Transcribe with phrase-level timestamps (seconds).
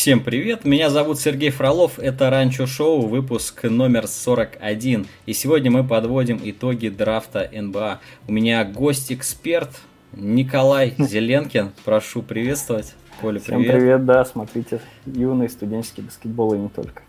[0.00, 5.06] Всем привет, меня зовут Сергей Фролов, это Ранчо Шоу, выпуск номер 41.
[5.26, 8.00] И сегодня мы подводим итоги драфта НБА.
[8.26, 9.68] У меня гость-эксперт
[10.14, 12.94] Николай Зеленкин, прошу приветствовать.
[13.20, 13.60] Коля, привет.
[13.60, 17.02] Всем привет, да, смотрите, юный студенческий баскетбол и не только.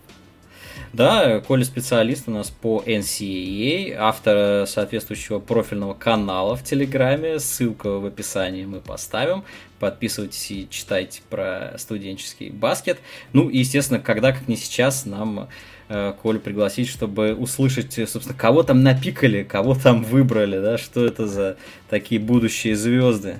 [0.92, 8.04] Да, Коля специалист у нас по NCAA, автор соответствующего профильного канала в Телеграме, ссылка в
[8.04, 9.42] описании мы поставим.
[9.78, 12.98] Подписывайтесь и читайте про студенческий баскет.
[13.32, 15.48] Ну и, естественно, когда, как не сейчас, нам
[15.88, 21.26] э, Колю пригласить, чтобы услышать, собственно, кого там напикали, кого там выбрали, да, что это
[21.26, 21.56] за
[21.88, 23.38] такие будущие звезды.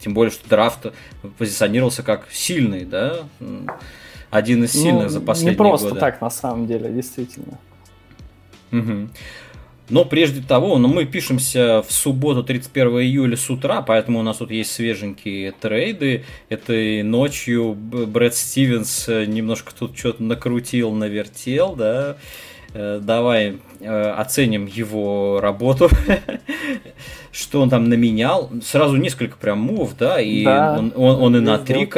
[0.00, 0.92] Тем более, что драфт
[1.38, 3.20] позиционировался как сильный, да,
[4.30, 5.64] один из сильных ну, за последние годы.
[5.64, 6.00] Не просто годы.
[6.00, 7.58] так, на самом деле, действительно.
[8.72, 9.08] Угу.
[9.90, 14.36] Но прежде того, ну, мы пишемся в субботу 31 июля с утра, поэтому у нас
[14.36, 16.24] тут есть свеженькие трейды.
[16.48, 22.16] Этой ночью Брэд Стивенс э, немножко тут что-то накрутил, навертел, да.
[22.72, 25.88] Э, давай э, оценим его работу,
[27.32, 28.48] что он там наменял.
[28.62, 31.90] Сразу несколько прям мув, да, и да, он, он, он и на три...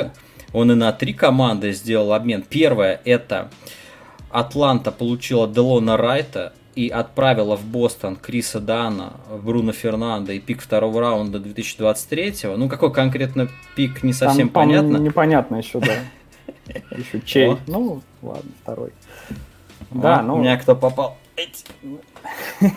[0.52, 2.42] Он и на три команды сделал обмен.
[2.42, 3.50] Первое это
[4.30, 11.00] Атланта получила Делона Райта и отправила в Бостон Криса Дана, Бруно Фернандо и пик второго
[11.00, 12.34] раунда 2023.
[12.56, 14.96] Ну, какой конкретно пик, не совсем там, понятно.
[14.96, 15.92] Непонятно еще, да.
[16.96, 17.56] Еще чей.
[17.66, 18.92] Ну, ладно, второй.
[19.90, 20.36] Да, ну...
[20.36, 21.18] У меня кто попал.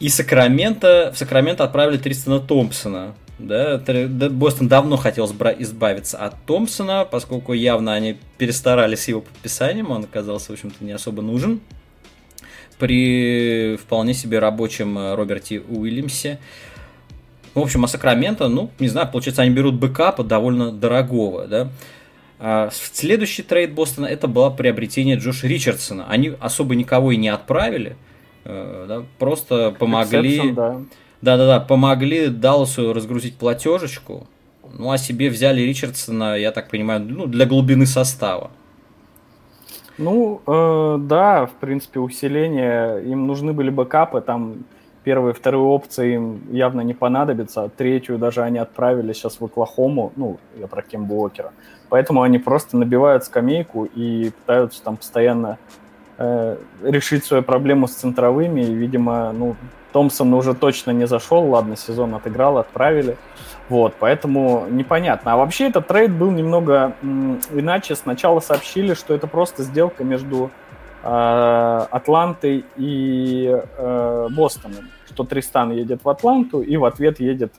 [0.00, 3.14] И Сакраменто, в Сакраменто отправили Тристона Томпсона.
[3.38, 3.78] Да,
[4.30, 10.52] Бостон давно хотел избавиться от Томпсона, поскольку явно они перестарались с его подписанием, он оказался,
[10.52, 11.60] в общем-то, не особо нужен
[12.78, 16.38] при вполне себе рабочем э, Роберте Уильямсе.
[17.54, 21.68] В общем, а Сакраменто, ну, не знаю, получается, они берут бэкапа довольно дорогого, да.
[22.40, 26.06] А следующий трейд Бостона это было приобретение Джоша Ричардсона.
[26.08, 27.96] Они особо никого и не отправили,
[28.44, 30.38] э, да, просто помогли...
[30.38, 30.82] Exception, да
[31.22, 34.26] да-да-да, помогли Далласу разгрузить платежечку,
[34.78, 38.50] ну а себе взяли Ричардсона, я так понимаю, ну, для глубины состава.
[39.96, 43.04] Ну, э, да, в принципе, усиление.
[43.04, 44.64] Им нужны были бэкапы, там
[45.04, 50.12] первые вторые опции им явно не понадобится, а третью даже они отправили сейчас в Оклахому,
[50.16, 51.52] ну, я про Кембу Уокера.
[51.90, 55.58] Поэтому они просто набивают скамейку и пытаются там постоянно
[56.18, 59.56] э, решить свою проблему с центровыми, и, видимо, ну,
[59.94, 63.16] Томпсон уже точно не зашел, ладно, сезон отыграл, отправили.
[63.68, 65.34] Вот, поэтому непонятно.
[65.34, 67.94] А вообще этот трейд был немного м, иначе.
[67.94, 70.50] Сначала сообщили, что это просто сделка между
[71.04, 74.90] э, Атлантой и э, Бостоном.
[75.06, 77.52] Что Тристан едет в Атланту и в ответ едет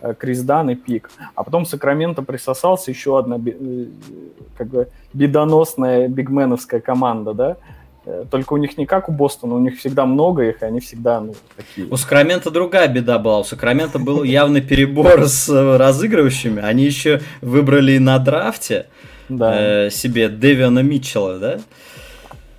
[0.00, 1.10] э, Крис Дан и Пик.
[1.34, 3.86] А потом Сакраменто присосался еще одна э,
[4.56, 7.56] как бы бедоносная бигменовская команда, да,
[8.30, 11.20] только у них не как у Бостона, у них всегда много их, и они всегда
[11.20, 11.86] ну, такие.
[11.88, 13.40] У Сакрамента другая беда была.
[13.40, 16.60] У Сакрамента был явный перебор с э, разыгрывающими.
[16.60, 18.86] Они еще выбрали на драфте
[19.28, 19.86] да.
[19.86, 21.58] э, себе Дэвиана Митчелла, да?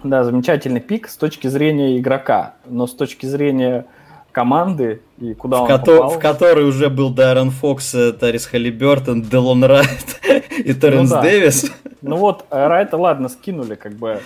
[0.03, 3.85] Да, замечательный пик с точки зрения игрока, но с точки зрения
[4.31, 6.09] команды и куда в он кото- попал.
[6.09, 10.21] В которой уже был Дайрон Фокс, э, Тарис Халибертон, Делон Райт
[10.57, 11.21] и Терренс ну, да.
[11.21, 11.71] Дэвис.
[12.01, 14.19] Ну вот, Райта, ладно, скинули, как бы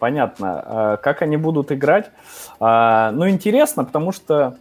[0.00, 0.62] понятно.
[0.64, 2.10] А, как они будут играть?
[2.58, 4.56] А, ну, интересно, потому что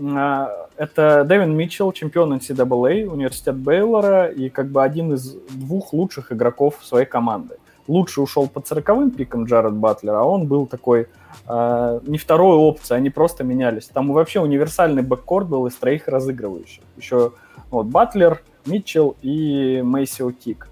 [0.00, 6.32] а, это Дэвин Митчелл, чемпион NCAA, университет Бейлора, и как бы один из двух лучших
[6.32, 7.56] игроков своей команды.
[7.86, 11.06] Лучше ушел под сороковым пиком Джаред Батлер, а он был такой
[11.46, 13.86] э, не второй опцией, они просто менялись.
[13.86, 16.82] Там вообще универсальный бэккорд был из троих разыгрывающих.
[16.98, 17.32] Еще
[17.70, 20.68] вот Батлер, Митчелл и Мейсио Тик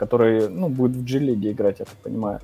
[0.00, 2.40] который, ну, будет в G-лиге играть, я так понимаю.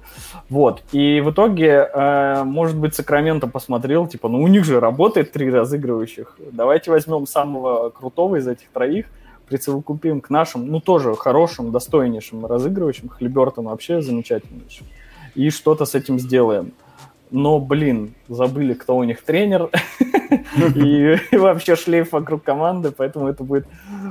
[0.51, 0.83] Вот.
[0.93, 5.51] И в итоге, э, может быть, Сакраменто посмотрел, типа, ну, у них же работает три
[5.51, 6.39] разыгрывающих.
[6.53, 9.07] Давайте возьмем самого крутого из этих троих,
[9.49, 13.09] присовокупим к нашим, ну, тоже хорошим, достойнейшим разыгрывающим.
[13.09, 14.87] Хлебертон вообще замечательнейшим.
[15.35, 16.73] И что-то с этим сделаем
[17.31, 19.71] но, блин, забыли, кто у них тренер,
[20.75, 23.67] и вообще шлейф вокруг команды, поэтому это будет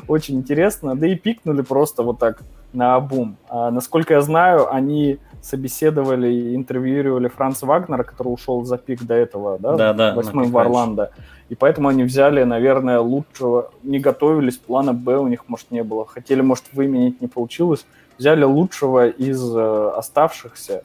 [0.07, 0.95] очень интересно.
[0.95, 2.41] Да и пикнули просто вот так
[2.75, 3.37] на бум.
[3.49, 9.13] А, насколько я знаю, они собеседовали и интервьюировали Франца Вагнера, который ушел за пик до
[9.13, 11.11] этого, да, да, да восьмым в Орландо.
[11.49, 16.05] И поэтому они взяли, наверное, лучшего, не готовились, плана Б у них, может, не было.
[16.05, 17.85] Хотели, может, выменить, не получилось.
[18.17, 20.83] Взяли лучшего из э, оставшихся,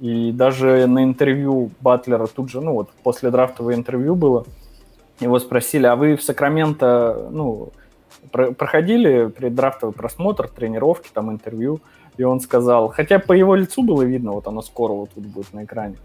[0.00, 4.46] и даже на интервью Батлера тут же, ну вот после драфтового интервью было,
[5.20, 7.68] его спросили, а вы в Сакраменто, ну,
[8.30, 11.80] проходили преддрафтовый просмотр, тренировки, там интервью?
[12.20, 15.54] и он сказал, хотя по его лицу было видно, вот оно скоро вот тут будет
[15.54, 15.96] на экране,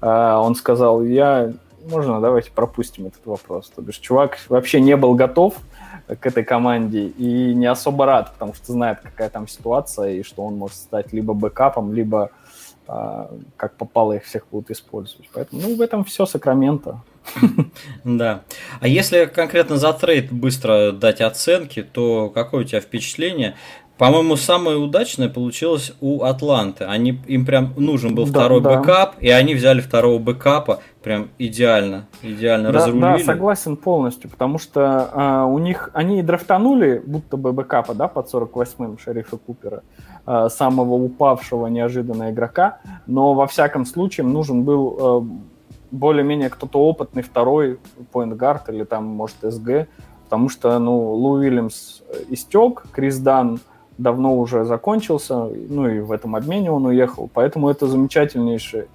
[0.00, 1.52] а, он сказал, я,
[1.90, 3.70] можно, давайте пропустим этот вопрос.
[3.74, 5.54] То бишь, чувак вообще не был готов
[6.06, 10.44] к этой команде и не особо рад, потому что знает, какая там ситуация, и что
[10.44, 12.30] он может стать либо бэкапом, либо
[12.86, 15.28] а, как попало их всех будут использовать.
[15.32, 17.00] Поэтому, ну, в этом все Сакраменто.
[18.04, 18.42] Да.
[18.80, 23.54] А если конкретно за трейд быстро дать оценки, то какое у тебя впечатление?
[23.96, 26.84] По-моему, самое удачное получилось у Атланты.
[26.84, 28.76] Они, им прям нужен был да, второй да.
[28.76, 30.80] бэкап, и они взяли второго бэкапа.
[31.00, 33.18] Прям идеально, идеально да, разрулили.
[33.18, 38.32] Да, согласен полностью, потому что а, у них, они драфтанули будто бы бэкапа, да, под
[38.32, 39.84] 48-м шерифа Купера,
[40.26, 45.53] а, самого упавшего неожиданно игрока, но во всяком случае нужен был а,
[45.94, 47.78] более-менее кто-то опытный второй
[48.12, 49.88] поинтгард или там, может, СГ,
[50.24, 53.60] потому что, ну, Лу Уильямс истек, Крис Дан
[53.96, 58.88] давно уже закончился, ну и в этом обмене он уехал, поэтому это замечательнейшее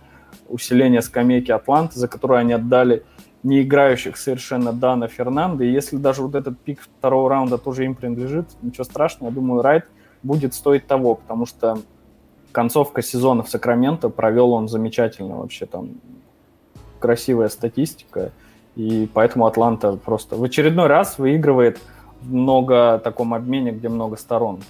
[0.49, 3.03] усиление скамейки Атланты, за которое они отдали
[3.43, 7.95] не играющих совершенно Дана Фернанда, и если даже вот этот пик второго раунда тоже им
[7.95, 9.85] принадлежит, ничего страшного, я думаю, Райт
[10.21, 11.79] будет стоить того, потому что
[12.51, 15.91] концовка сезона в Сакраменто провел он замечательно вообще, там
[16.99, 18.31] красивая статистика,
[18.75, 21.79] и поэтому Атланта просто в очередной раз выигрывает
[22.21, 24.61] в много таком обмене, где много сторон.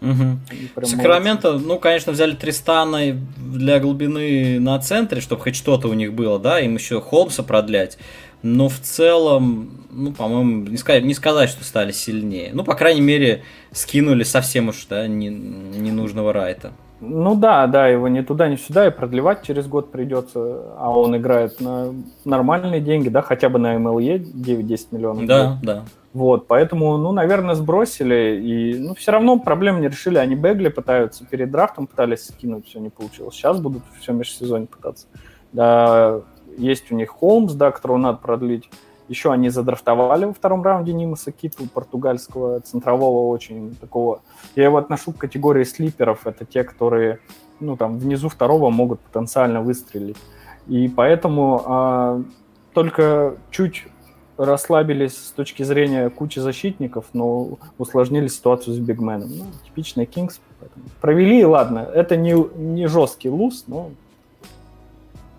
[0.00, 0.86] Угу.
[0.86, 6.38] Сакраменто, ну, конечно, взяли Тристана для глубины на центре, чтобы хоть что-то у них было,
[6.38, 7.98] да, им еще Холмса продлять.
[8.42, 12.50] Но в целом, ну, по-моему, не сказать, не сказать, что стали сильнее.
[12.54, 13.42] Ну, по крайней мере,
[13.72, 16.72] скинули совсем уж, да, не, ненужного Райта.
[17.00, 21.16] Ну да, да, его ни туда, ни сюда, и продлевать через год придется, а он
[21.16, 21.94] играет на
[22.24, 25.26] нормальные деньги, да, хотя бы на MLE 9-10 миллионов.
[25.26, 25.84] Да, да.
[26.12, 30.18] Вот, поэтому, ну, наверное, сбросили, и, ну, все равно проблем не решили.
[30.18, 33.34] Они Бегли пытаются, перед драфтом пытались скинуть, все не получилось.
[33.34, 35.06] Сейчас будут все межсезонье пытаться.
[35.52, 36.20] Да,
[36.58, 38.68] есть у них Холмс, да, которого надо продлить.
[39.10, 44.22] Еще они задрафтовали во втором раунде Нимаса Киту, португальского центрового очень такого.
[44.54, 46.28] Я его отношу к категории слиперов.
[46.28, 47.18] Это те, которые,
[47.58, 50.16] ну, там, внизу второго могут потенциально выстрелить.
[50.68, 52.22] И поэтому а,
[52.72, 53.88] только чуть
[54.36, 59.28] расслабились с точки зрения кучи защитников, но усложнили ситуацию с бигменом.
[59.28, 60.40] Ну, типичный Кингс.
[61.00, 63.90] Провели, ладно, это не, не жесткий луз, но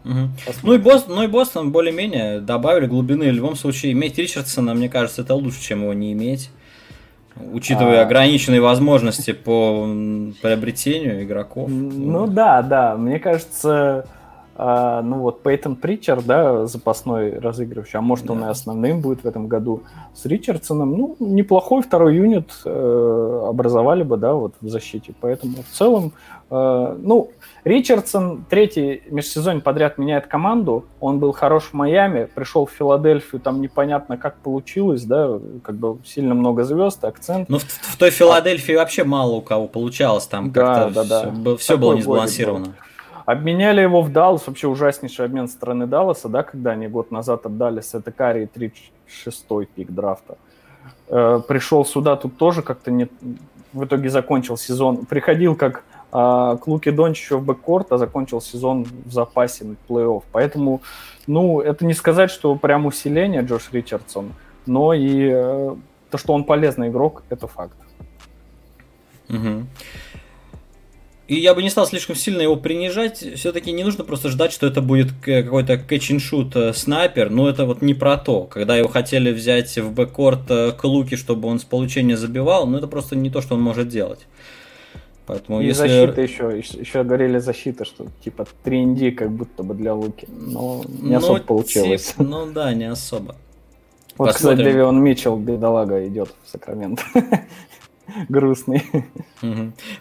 [0.04, 0.30] Угу.
[0.64, 3.30] Ну, и Бостон, ну и Бостон более-менее добавили глубины.
[3.30, 6.50] В любом случае, иметь Ричардсона, мне кажется, это лучше, чем его не иметь.
[7.54, 8.06] Учитывая а...
[8.06, 9.88] ограниченные возможности по
[10.42, 11.70] приобретению игроков.
[11.70, 12.98] Ну да, да.
[12.98, 14.06] Мне кажется,
[14.64, 18.34] а, ну вот Пейтон Притчер, да, запасной разыгрывающий, а может да.
[18.34, 19.82] он и основным будет в этом году
[20.14, 25.76] с Ричардсоном, ну, неплохой второй юнит э, образовали бы, да, вот в защите, поэтому в
[25.76, 26.12] целом,
[26.52, 27.32] э, ну,
[27.64, 33.62] Ричардсон третий межсезонье подряд меняет команду, он был хорош в Майами, пришел в Филадельфию, там
[33.62, 37.50] непонятно как получилось, да, как бы сильно много звезд, акцент.
[37.50, 38.80] Ну, в, в той Филадельфии а...
[38.80, 41.32] вообще мало у кого получалось, там да, как-то да, да.
[41.32, 42.66] все, все было несбалансировано.
[42.66, 42.74] Был.
[43.26, 47.82] Обменяли его в Даллас, вообще ужаснейший обмен стороны Далласа, да, когда они год назад отдали
[47.82, 50.38] Сетекари 36-й пик драфта.
[51.08, 53.08] Э, пришел сюда, тут тоже как-то не...
[53.74, 55.06] В итоге закончил сезон.
[55.06, 60.24] Приходил как э, к Луке Дончичу в а закончил сезон в запасе плей-офф.
[60.32, 60.82] Поэтому,
[61.28, 64.34] ну, это не сказать, что прям усиление Джош Ричардсон,
[64.66, 65.76] но и э,
[66.10, 67.78] то, что он полезный игрок, это факт.
[69.30, 69.66] Угу.
[71.32, 73.24] И я бы не стал слишком сильно его принижать.
[73.38, 75.78] Все-таки не нужно просто ждать, что это будет какой-то
[76.56, 77.30] э, снайпер.
[77.30, 78.44] Но это вот не про то.
[78.44, 82.78] Когда его хотели взять в бэккорт э, к Луки, чтобы он с получения забивал, ну
[82.78, 84.28] это просто не то, что он может делать.
[85.26, 85.88] Поэтому и если...
[85.88, 90.28] защита еще, еще говорили защита, что типа 3 как будто бы для Луки.
[90.30, 92.08] Но не особо ну, получилось.
[92.08, 93.36] Тип, ну да, не особо.
[94.18, 94.58] Вот, Посмотрим.
[94.58, 97.04] кстати, Девион Митчелл, бедолага, идет в Сакраменто.
[98.30, 98.84] грустный.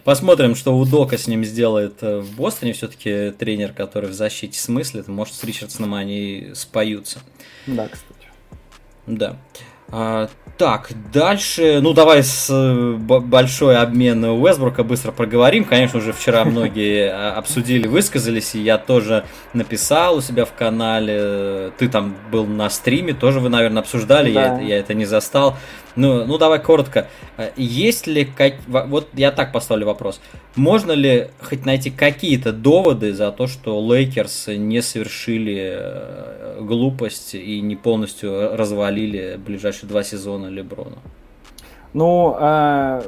[0.03, 2.73] Посмотрим, что у Дока с ним сделает э, в Бостоне.
[2.73, 5.07] Все-таки тренер, который в защите смыслит.
[5.07, 7.19] Может, с Ричардсоном они споются.
[7.67, 8.27] Да, кстати.
[9.07, 9.37] Да.
[9.91, 15.63] А, так, дальше, ну давай с э, большой обмен Уэсбрука быстро проговорим.
[15.65, 21.71] Конечно, уже вчера многие а, обсудили, высказались, и я тоже написал у себя в канале.
[21.77, 24.59] Ты там был на стриме, тоже вы, наверное, обсуждали, да.
[24.59, 25.57] я, я это не застал.
[25.95, 27.07] Ну, ну давай коротко.
[27.37, 28.29] А, есть ли,
[28.67, 30.21] вот я так поставлю вопрос.
[30.55, 37.61] Можно ли хоть найти какие-то доводы за то, что Лейкерс не совершили э, глупость и
[37.61, 40.97] не полностью развалили ближайшие два сезона Леброна?
[41.93, 43.01] Ну, э,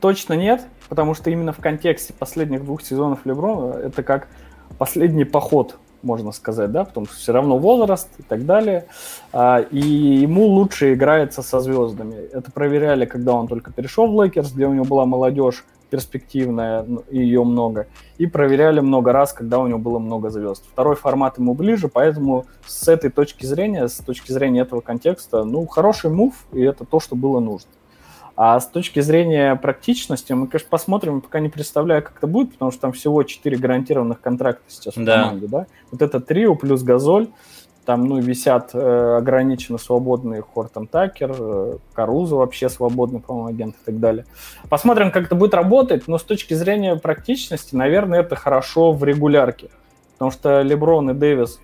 [0.00, 4.28] точно нет, потому что именно в контексте последних двух сезонов Леброна это как
[4.78, 5.76] последний поход
[6.06, 8.86] можно сказать, да, потому что все равно возраст и так далее.
[9.32, 12.14] А, и ему лучше играется со звездами.
[12.32, 17.04] Это проверяли, когда он только перешел в Лейкерс, где у него была молодежь перспективная, ну,
[17.10, 17.86] ее много.
[18.18, 20.64] И проверяли много раз, когда у него было много звезд.
[20.72, 25.66] Второй формат ему ближе, поэтому с этой точки зрения, с точки зрения этого контекста, ну,
[25.66, 27.70] хороший move, и это то, что было нужно.
[28.36, 32.70] А с точки зрения практичности, мы, конечно, посмотрим, пока не представляю, как это будет, потому
[32.70, 35.22] что там всего 4 гарантированных контракта сейчас в да.
[35.22, 35.66] команде, да?
[35.90, 37.28] Вот это трио плюс Газоль,
[37.86, 43.84] там, ну, висят э, ограниченно свободные Хортон Такер, э, Карузо вообще свободный, по-моему, агент и
[43.86, 44.26] так далее.
[44.68, 49.70] Посмотрим, как это будет работать, но с точки зрения практичности, наверное, это хорошо в регулярке,
[50.14, 51.58] потому что Леброн и Дэвис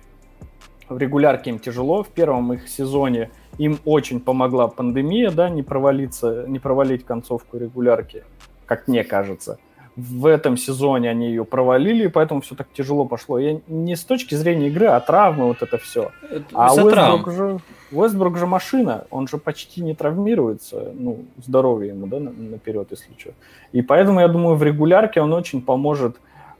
[0.93, 6.45] в регулярке им тяжело, в первом их сезоне– им очень помогла пандемия, да, не провалиться,
[6.47, 8.23] не провалить концовку регулярки,
[8.65, 9.57] как мне кажется.
[9.95, 13.37] В этом сезоне они ее провалили, поэтому все так тяжело пошло.
[13.37, 16.09] Я не с точки зрения игры, а травмы вот это все.
[16.31, 17.59] Это а Уэстбрук же,
[17.91, 23.33] Уэстбрук же машина, он же почти не травмируется, ну, здоровье ему, да, наперед, если что.
[23.71, 26.15] И поэтому, я думаю, в регулярке он очень поможет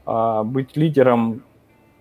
[0.06, 1.42] а, быть лидером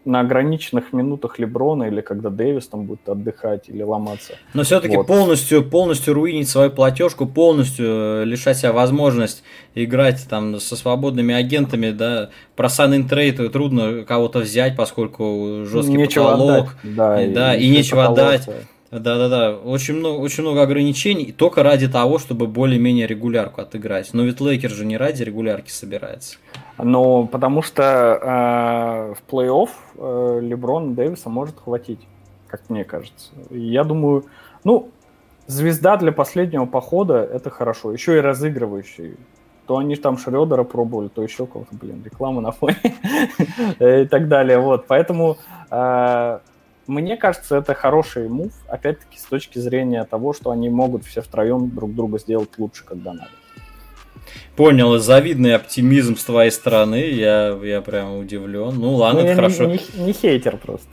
[0.06, 4.34] на ограниченных минутах Леброна или когда Дэвис там будет отдыхать или ломаться.
[4.54, 5.08] Но все-таки вот.
[5.08, 9.44] полностью, полностью руинить свою платежку, полностью э, лишать себя возможность
[9.76, 16.32] играть там со свободными агентами, да, про сан трейд трудно кого-то взять, поскольку жесткий нечего
[16.32, 16.96] потолок, отдать.
[16.96, 18.48] да, и, да, и, и нечего отдать.
[19.00, 24.14] Да-да-да, очень много, очень много ограничений, только ради того, чтобы более-менее регулярку отыграть.
[24.14, 26.38] Но ведь Лейкер же не ради регулярки собирается.
[26.78, 32.02] Ну, потому что э, в плей-офф э, Леброн Дэвиса может хватить,
[32.48, 33.32] как мне кажется.
[33.50, 34.26] Я думаю,
[34.64, 34.92] ну,
[35.48, 37.94] звезда для последнего похода– это хорошо.
[37.94, 39.16] Еще и разыгрывающий.
[39.66, 42.78] То они там Шредера пробовали, то еще кого-то, блин, реклама на фоне
[43.80, 44.60] и так далее.
[44.60, 45.38] Вот, поэтому
[45.72, 46.40] э,
[46.88, 51.70] мне кажется, это хороший мув, опять-таки, с точки зрения того, что они могут все втроем
[51.70, 53.30] друг друга сделать лучше, когда надо.
[54.56, 58.76] Понял, завидный оптимизм с твоей стороны, я, я прям удивлен.
[58.76, 59.66] Ну ладно, ну, это хорошо.
[59.66, 60.90] Не, не, не хейтер просто.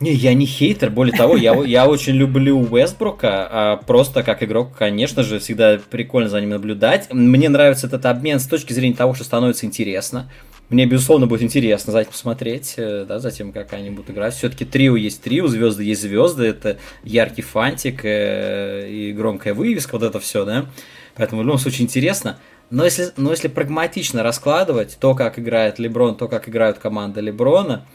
[0.00, 4.76] Не, я не хейтер, более того, я, я очень люблю Уэсбрука, а просто как игрок,
[4.76, 7.12] конечно же, всегда прикольно за ним наблюдать.
[7.12, 10.30] Мне нравится этот обмен с точки зрения того, что становится интересно.
[10.68, 14.34] Мне, безусловно, будет интересно за этим посмотреть, э, да, за тем, как они будут играть.
[14.34, 20.02] Все-таки трио есть трио, звезды есть звезды, это яркий фантик э, и громкая вывеска, вот
[20.02, 20.66] это все, да.
[21.14, 22.38] Поэтому в любом случае интересно.
[22.70, 27.86] Но если, но если прагматично раскладывать то, как играет Леброн, то, как играют команды Леброна,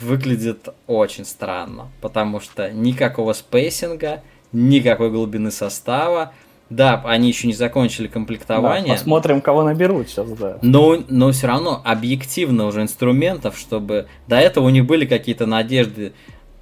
[0.00, 1.88] выглядит очень странно.
[2.00, 4.22] Потому что никакого спейсинга,
[4.52, 6.32] никакой глубины состава.
[6.68, 8.88] Да, они еще не закончили комплектование.
[8.88, 10.58] Да, посмотрим, кого наберут сейчас, да.
[10.62, 16.12] Но, но все равно объективно уже инструментов, чтобы до этого у них были какие-то надежды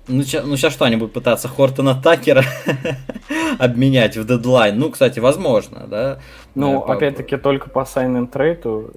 [0.07, 2.45] ну, ну сейчас что, они будут пытаться Хортона Такера
[3.59, 4.79] обменять в дедлайн?
[4.79, 6.19] Ну, кстати, возможно, да?
[6.55, 6.95] Ну, по...
[6.95, 8.93] опять-таки, только по sign трейду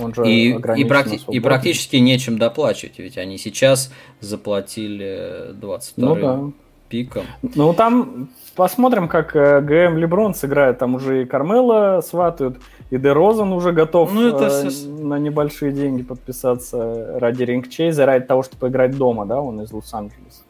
[0.00, 6.14] он же и, и, практи- и практически нечем доплачивать, ведь они сейчас заплатили 22 ну,
[6.20, 6.52] да.
[6.88, 7.24] пиком.
[7.54, 8.28] Ну, там
[8.58, 10.78] посмотрим, как э, ГМ Леброн сыграет.
[10.78, 12.58] Там уже и Кармела сватают,
[12.90, 18.42] и Дерозан уже готов ну, это э, на небольшие деньги подписаться ради ринг-чейза, ради того,
[18.42, 20.42] чтобы поиграть дома, да, он из Лос-Анджелеса.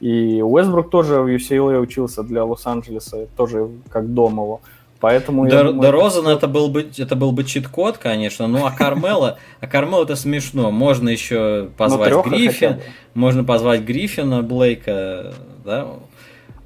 [0.00, 4.60] И Уэсбрук тоже в UCLA учился для Лос-Анджелеса, тоже как дом его.
[5.00, 6.32] Поэтому Дер, думаю, Дерозан это...
[6.36, 10.70] это был бы это был бы чит-код, конечно, ну а Кармела, а Кармела это смешно.
[10.70, 12.80] Можно еще ну, позвать Гриффин,
[13.14, 15.32] можно позвать Гриффина, Блейка,
[15.64, 15.88] да,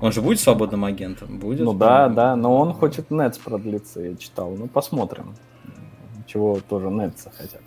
[0.01, 1.39] он же будет свободным агентом?
[1.39, 1.61] Будет?
[1.61, 4.51] Ну да, да, но он хочет Нетс продлиться, я читал.
[4.51, 5.37] Ну посмотрим,
[6.27, 7.63] чего тоже Нетсы хотят.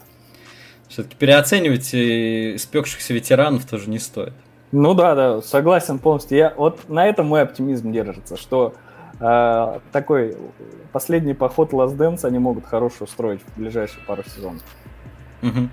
[0.89, 4.33] Все-таки переоценивать испекшихся ветеранов тоже не стоит.
[4.73, 6.37] Ну да, да, согласен полностью.
[6.37, 8.73] Я, вот на этом мой оптимизм держится, что
[9.19, 10.35] э, такой
[10.91, 14.63] последний поход Last Dance они могут хорошо устроить в ближайшие пару сезонов.
[15.41, 15.69] Угу.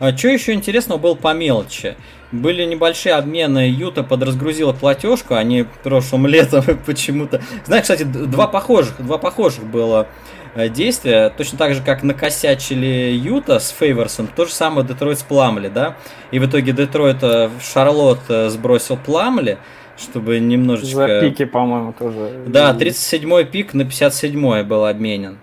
[0.00, 1.96] А что еще интересного было по мелочи?
[2.32, 7.40] Были небольшие обмены, Юта подразгрузила платежку, они прошлым летом почему-то...
[7.64, 10.08] Знаешь, кстати, два похожих, два похожих было
[10.56, 15.22] э, действия, точно так же, как накосячили Юта с Фейверсом, то же самое Детройт с
[15.22, 15.96] Пламли, да?
[16.32, 19.58] И в итоге Детройт в Шарлотт э, сбросил Пламли,
[19.96, 21.06] чтобы немножечко...
[21.06, 22.44] За пики, по-моему, тоже.
[22.46, 25.38] Да, 37-й пик на 57-й был обменен.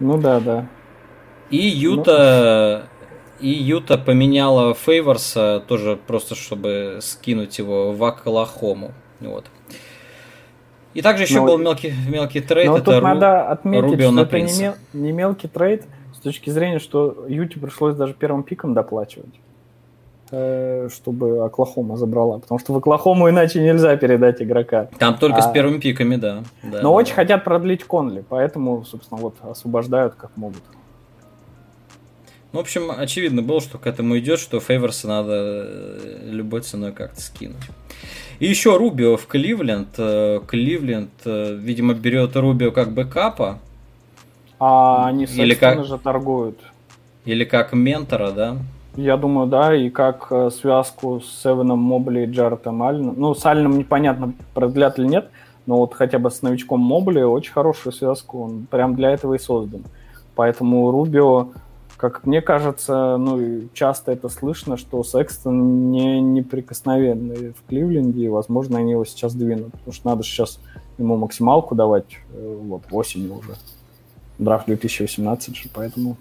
[0.00, 0.66] Ну да, да.
[1.50, 2.88] И Юта,
[3.40, 8.92] и Юта поменяла Фейворса тоже просто, чтобы скинуть его в Оклахому.
[9.20, 9.46] Вот.
[10.94, 12.68] И также еще но, был мелкий, мелкий trade.
[12.68, 16.18] Но это тут Ру, надо отметить, Рубио что это не, мел, не мелкий trade с
[16.18, 19.34] точки зрения, что Юте пришлось даже первым пиком доплачивать,
[20.32, 22.38] чтобы Оклахома забрала.
[22.38, 24.88] Потому что в Оклахому иначе нельзя передать игрока.
[24.98, 26.42] Там только а, с первыми пиками, да.
[26.62, 26.90] да но да.
[26.90, 30.62] очень хотят продлить Конли, поэтому, собственно, вот освобождают как могут.
[32.52, 36.92] Ну, в общем, очевидно было, что к этому идет, что Фейверса надо э, любой ценой
[36.92, 37.62] как-то скинуть.
[38.40, 39.88] И еще Рубио в Кливленд.
[39.96, 43.58] Э, Кливленд, э, видимо, берет Рубио как бэкапа.
[44.58, 45.84] А они, Или как...
[45.86, 46.58] же торгуют.
[47.24, 48.58] Или как ментора, да?
[48.96, 53.14] Я думаю, да, и как связку с Севеном Мобли и Джаретом Алленом.
[53.16, 55.30] Ну, с Алленом непонятно, продлят или нет,
[55.66, 59.38] но вот хотя бы с новичком Мобли очень хорошую связку, он прям для этого и
[59.38, 59.82] создан.
[60.34, 61.48] Поэтому Рубио
[62.02, 68.80] как мне кажется, ну, часто это слышно, что Секстон не неприкосновенный в Кливленде, и, возможно,
[68.80, 70.58] они его сейчас двинут, потому что надо сейчас
[70.98, 73.54] ему максималку давать, э, вот, осенью уже.
[74.40, 76.16] Драфт 2018 же, поэтому...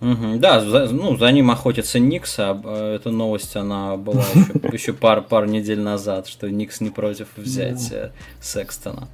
[0.00, 4.52] Угу, да, за, ну, за ним охотится Никс, а э, эта новость, она была еще,
[4.72, 8.10] еще пар, пару недель назад, что Никс не против взять да.
[8.40, 9.08] Секстона.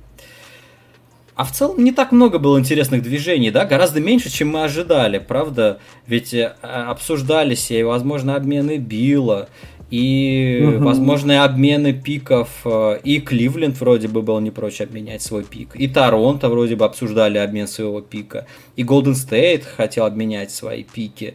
[1.36, 5.18] А в целом не так много было интересных движений, да, гораздо меньше, чем мы ожидали,
[5.18, 5.80] правда?
[6.06, 9.48] Ведь э, обсуждались и, возможно, обмены Билла,
[9.90, 10.84] и угу.
[10.84, 15.88] возможные обмены пиков, э, и Кливленд вроде бы был не прочь обменять свой пик, и
[15.88, 21.34] Торонто вроде бы обсуждали обмен своего пика, и Голден Стейт хотел обменять свои пики,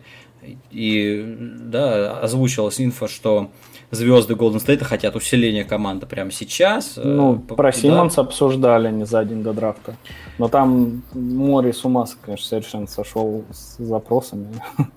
[0.72, 3.50] и, да, озвучилась инфа, что
[3.92, 6.98] звезды Golden State хотят усиления команды прямо сейчас.
[6.98, 7.78] Э, ну, про да.
[7.78, 9.96] Симмонса обсуждали не за день до драфта.
[10.38, 14.48] Но там море с ума, конечно, совершенно сошел с запросами.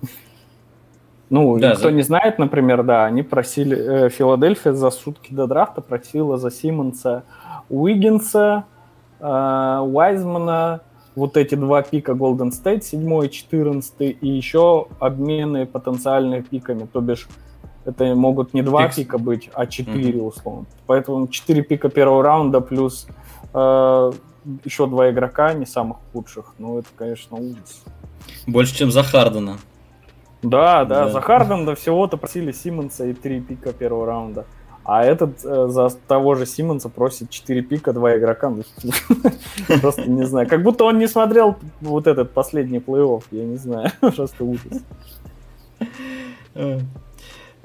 [1.33, 1.91] Ну, да, кто за...
[1.91, 7.23] не знает, например, да, они просили, э, Филадельфия за сутки до драфта просила за Симмонса
[7.69, 8.65] Уиггинса,
[9.19, 10.81] э, Уайзмана,
[11.15, 17.01] вот эти два пика Golden State, 7 и 14, и еще обмены потенциальными пиками, то
[17.01, 17.27] бишь
[17.83, 18.97] это могут не два Фикс.
[18.97, 20.27] пика быть, а четыре, mm-hmm.
[20.27, 20.65] условно.
[20.85, 23.07] Поэтому четыре пика первого раунда плюс
[23.55, 24.11] э,
[24.63, 26.53] еще два игрока не самых худших.
[26.59, 27.83] Ну, это, конечно, ужас.
[28.45, 29.57] Больше, чем за Хардена.
[30.43, 31.09] Да, да, да.
[31.09, 34.45] за Хардена всего-то просили Симмонса и три пика первого раунда.
[34.85, 38.49] А этот э, за того же Симмонса просит 4 пика, два игрока.
[38.49, 38.63] Ну,
[39.81, 40.47] просто не знаю.
[40.47, 43.23] Как будто он не смотрел вот этот последний плей-офф.
[43.31, 43.91] Я не знаю.
[44.01, 44.83] Просто ужас.
[46.53, 46.79] Э,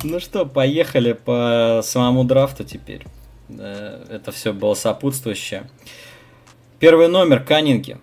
[0.05, 3.05] ну что, поехали по самому драфту теперь.
[3.49, 5.69] Это все было сопутствующее.
[6.79, 7.99] Первый номер Каннинги.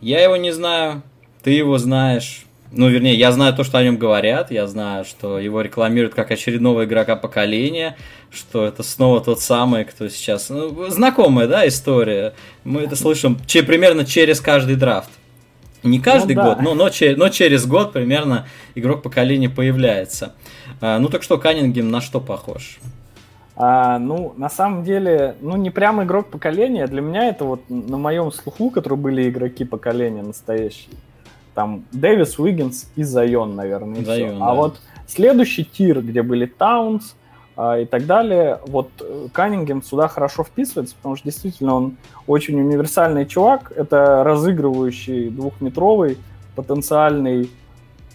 [0.00, 1.02] Я его не знаю,
[1.42, 2.46] ты его знаешь.
[2.72, 4.52] Ну, вернее, я знаю то, что о нем говорят.
[4.52, 7.96] Я знаю, что его рекламируют как очередного игрока поколения,
[8.30, 10.50] что это снова тот самый, кто сейчас...
[10.50, 12.34] Ну, знакомая, да, история.
[12.62, 15.10] Мы это слышим че, примерно через каждый драфт.
[15.82, 16.48] Не каждый ну, да.
[16.48, 20.34] год, но, но, но через год примерно игрок поколения появляется.
[20.80, 22.78] А, ну так что, Каннингем на что похож?
[23.56, 26.86] А, ну, на самом деле, ну, не прям игрок поколения.
[26.86, 30.94] Для меня это вот на моем слуху, которые были игроки поколения настоящие.
[31.54, 34.00] Там Дэвис, Уиггинс и Зайон, наверное.
[34.00, 34.46] И Зайон, да.
[34.46, 37.16] А вот следующий тир, где были Таунс
[37.56, 42.58] а, и так далее, вот э, Каннингем сюда хорошо вписывается, потому что действительно он очень
[42.58, 43.72] универсальный чувак.
[43.74, 46.18] Это разыгрывающий двухметровый
[46.54, 47.50] потенциальный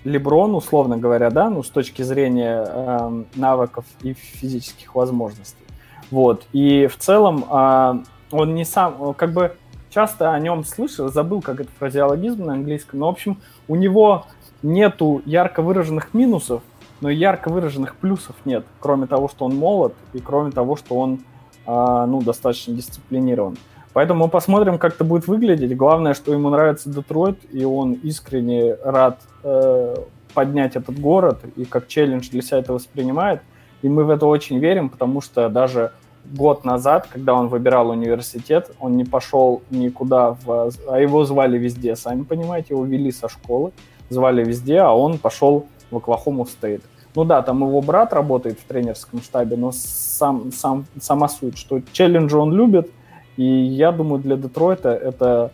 [0.04, 5.66] Леброн, условно говоря, да, ну, с точки зрения э, навыков и физических возможностей.
[6.12, 6.46] Вот.
[6.54, 9.56] И в целом э, он не сам, как бы
[9.96, 13.38] часто о нем слышал, забыл, как это фразеологизм на английском, но, в общем,
[13.70, 14.26] у него
[14.62, 16.62] нету ярко выраженных минусов,
[17.00, 21.22] но ярко выраженных плюсов нет, кроме того, что он молод и кроме того, что он,
[21.66, 23.58] э, ну, достаточно дисциплинирован.
[23.94, 25.78] Поэтому мы посмотрим, как это будет выглядеть.
[25.78, 29.96] Главное, что ему нравится Детройт, и он искренне рад э,
[30.34, 33.40] поднять этот город, и как челлендж для себя это воспринимает.
[33.82, 35.94] И мы в это очень верим, потому что даже
[36.34, 41.96] год назад, когда он выбирал университет, он не пошел никуда, в, а его звали везде,
[41.96, 43.72] сами понимаете, его вели со школы,
[44.10, 46.84] звали везде, а он пошел в Оклахому Стейт.
[47.16, 51.82] Ну да, там его брат работает в тренерском штабе, но сам, сам, сама суть, что
[51.94, 52.90] челленджи он любит–
[53.38, 55.52] и я думаю, для Детройта это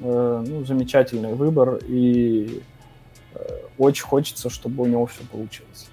[0.00, 2.62] э, ну, замечательный выбор, и
[3.34, 3.38] э,
[3.78, 5.88] очень хочется, чтобы у него все получилось.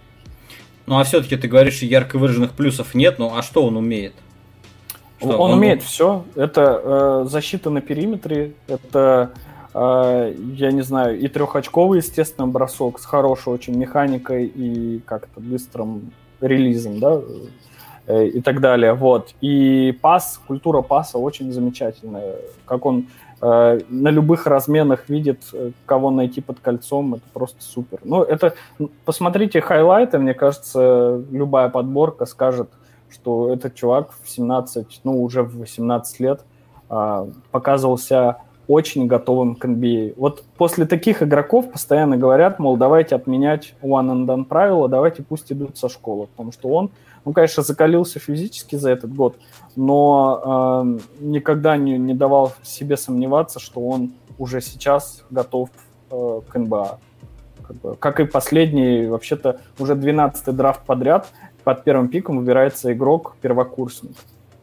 [0.89, 4.13] Ну а все-таки ты говоришь, ярко выраженных плюсов нет, ну а что он умеет?
[5.19, 6.25] Что, он, он умеет все.
[6.36, 9.30] Это э, защита на периметре, это,
[9.75, 16.12] э, я не знаю, и трехочковый, естественно, бросок с хорошей очень механикой и как-то быстрым
[16.41, 17.21] релизом, да,
[18.08, 18.93] э, и так далее.
[18.93, 19.36] Вот.
[19.41, 22.38] И пас, культура паса очень замечательная.
[22.65, 23.06] Как он
[23.41, 27.99] э, на любых разменах видит, э, кого найти под кольцом, это просто супер.
[28.04, 28.54] Ну, это,
[29.06, 32.69] посмотрите хайлайты, мне кажется, любая подборка скажет,
[33.10, 36.41] что этот чувак в 17, ну, уже в 18 лет
[36.89, 38.38] э, показывался
[38.69, 40.13] очень готовым к NBA.
[40.15, 45.52] Вот после таких игроков постоянно говорят, мол, давайте отменять one and done правила, давайте пусть
[45.52, 46.91] идут со школы, потому что он,
[47.25, 49.38] ну, конечно, закалился физически за этот год,
[49.75, 55.69] но э, никогда не, не давал себе сомневаться, что он уже сейчас готов
[56.12, 56.99] э, к НБА.
[57.62, 61.27] Как, бы, как и последний, вообще-то уже 12-й драфт подряд,
[61.63, 64.15] под первым пиком выбирается игрок первокурсник,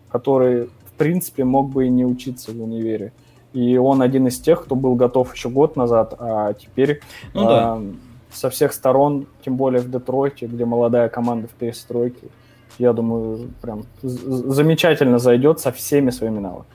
[0.09, 3.13] который, в принципе, мог бы и не учиться в универе.
[3.53, 7.01] И он один из тех, кто был готов еще год назад, а теперь
[7.33, 7.79] ну, да.
[7.79, 7.93] э,
[8.33, 12.27] со всех сторон, тем более в Детройте, где молодая команда в перестройке,
[12.79, 16.67] я думаю, прям замечательно зайдет со всеми своими навыками.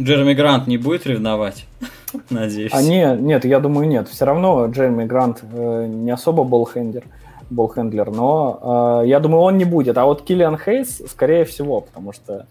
[0.00, 1.66] Джереми Грант не будет ревновать,
[2.30, 2.72] надеюсь.
[2.74, 4.08] А не, нет, я думаю, нет.
[4.08, 7.04] Все равно Джереми Грант э, не особо болхендер,
[7.50, 9.98] болхендлер, но э, я думаю, он не будет.
[9.98, 12.46] А вот Киллиан Хейс, скорее всего, потому что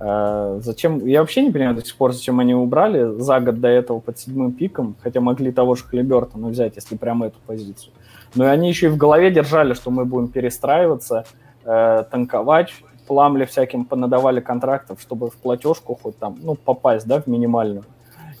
[0.00, 1.06] Э, зачем?
[1.06, 4.18] Я вообще не понимаю до сих пор, зачем они убрали за год до этого под
[4.18, 7.92] седьмым пиком, хотя могли того же Халибертона взять, если прямо эту позицию.
[8.34, 11.24] Но и они еще и в голове держали, что мы будем перестраиваться,
[11.64, 12.72] э, танковать,
[13.06, 17.84] пламли всяким понадавали контрактов, чтобы в платежку хоть там, ну, попасть, да, в минимальную.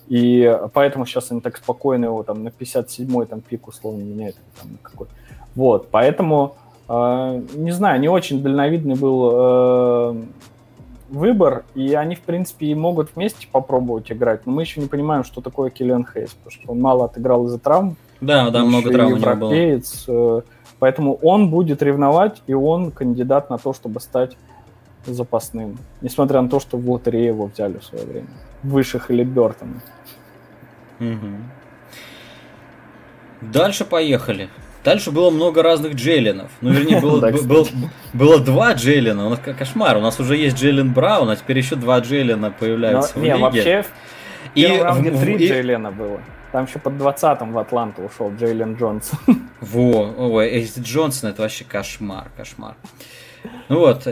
[0.08, 4.36] И поэтому сейчас они так спокойно его там на 57-й там пик условно меняют.
[4.60, 5.06] Там, на какой.
[5.54, 6.56] Вот, поэтому,
[6.88, 10.22] э, не знаю, не очень дальновидный был э,
[11.10, 15.24] выбор, и они, в принципе, и могут вместе попробовать играть, но мы еще не понимаем,
[15.24, 17.96] что такое Киллиан Хейс, потому что он мало отыграл из-за травм.
[18.20, 19.52] Да, да, много травм у него было.
[19.54, 20.42] Э,
[20.84, 24.36] поэтому он будет ревновать, и он кандидат на то, чтобы стать
[25.06, 25.78] запасным.
[26.02, 28.28] Несмотря на то, что в лотерее его взяли в свое время.
[28.62, 29.80] Высших или Бертона.
[31.00, 31.30] Угу.
[33.40, 34.50] Дальше поехали.
[34.84, 36.50] Дальше было много разных Джеленов.
[36.60, 37.66] Ну, вернее, было, был,
[38.12, 39.26] было два Джелена.
[39.26, 39.96] У нас кошмар.
[39.96, 43.30] У нас уже есть Джелен Браун, а теперь еще два Джелена появляются Но, в не,
[43.30, 43.42] лиге.
[43.42, 45.48] вообще в и, раунде три и...
[45.48, 46.20] Джейлена было.
[46.54, 49.18] Там еще под 20-м в Атланту ушел Джейлен Джонсон.
[49.60, 52.76] Во, ой, Эйс Джонсон это вообще кошмар, кошмар.
[53.68, 54.06] Ну вот,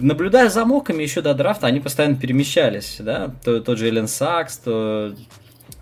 [0.00, 5.14] наблюдая за моками еще до драфта, они постоянно перемещались, да, то, то Джейлен Сакс, то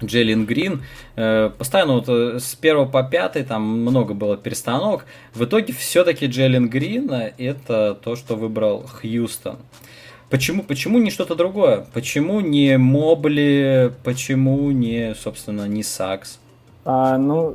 [0.02, 0.82] Джейлин Грин.
[1.14, 5.06] Э, постоянно вот э, с первого по пятый там много было перестановок.
[5.34, 9.58] В итоге все-таки Джейлин Грин это то, что выбрал Хьюстон.
[10.28, 11.86] Почему, почему не что-то другое?
[11.92, 13.92] Почему не Мобли?
[14.02, 16.40] Почему не, собственно, не Сакс?
[16.84, 17.54] А, ну,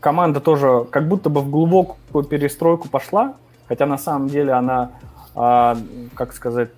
[0.00, 3.34] команда тоже как будто бы в глубокую перестройку пошла,
[3.66, 4.90] хотя на самом деле она
[5.34, 5.76] а,
[6.14, 6.70] как сказать,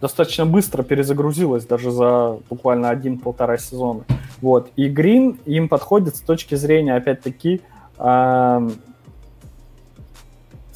[0.00, 4.04] достаточно быстро перезагрузилась даже за буквально один-полтора сезона.
[4.42, 4.70] Вот.
[4.76, 7.62] И Грин им подходит с точки зрения, опять-таки,
[7.96, 8.68] а,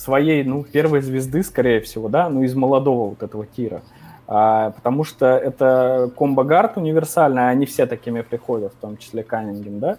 [0.08, 3.82] своей, ну, первой звезды, скорее всего, да, ну, из молодого вот этого тира.
[4.26, 9.98] А, потому что это комбо-гард универсальный, они все такими приходят, в том числе Каннингем, да.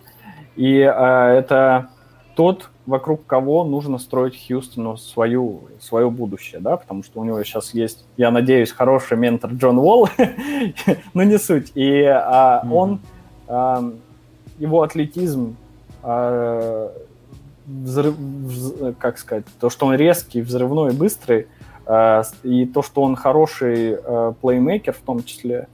[0.55, 1.89] И а, это
[2.35, 7.75] тот, вокруг кого нужно строить Хьюстону свою, свое будущее, да, потому что у него сейчас
[7.75, 10.09] есть, я надеюсь, хороший ментор Джон Уолл,
[11.13, 11.71] но не суть.
[11.75, 12.73] И а, mm-hmm.
[12.73, 12.99] он,
[13.47, 13.83] а,
[14.57, 15.55] его атлетизм,
[16.01, 16.91] а,
[17.69, 21.47] взрыв, вз, как сказать, то, что он резкий, взрывной, быстрый,
[21.85, 25.67] а, и то, что он хороший а, плеймейкер в том числе,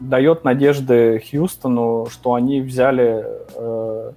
[0.00, 3.24] дает надежды Хьюстону, что они взяли
[3.56, 4.12] а,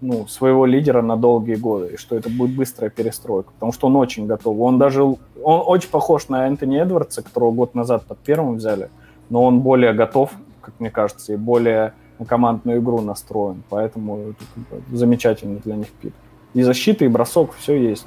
[0.00, 3.96] ну, своего лидера на долгие годы, и что это будет быстрая перестройка, потому что он
[3.96, 4.58] очень готов.
[4.60, 8.90] Он даже, он очень похож на Энтони Эдвардса, которого год назад под первым взяли,
[9.28, 10.30] но он более готов,
[10.60, 16.12] как мне кажется, и более на командную игру настроен, поэтому это замечательный для них пик.
[16.54, 18.06] И защита, и бросок, все есть.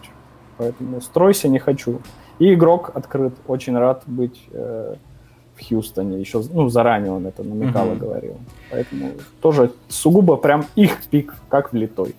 [0.57, 2.01] Поэтому стройся не хочу.
[2.39, 4.95] И игрок открыт, очень рад быть э,
[5.55, 6.19] в Хьюстоне.
[6.19, 8.37] Еще ну, заранее он это намекал и говорил.
[8.71, 12.15] Поэтому тоже сугубо прям их пик, как влитой.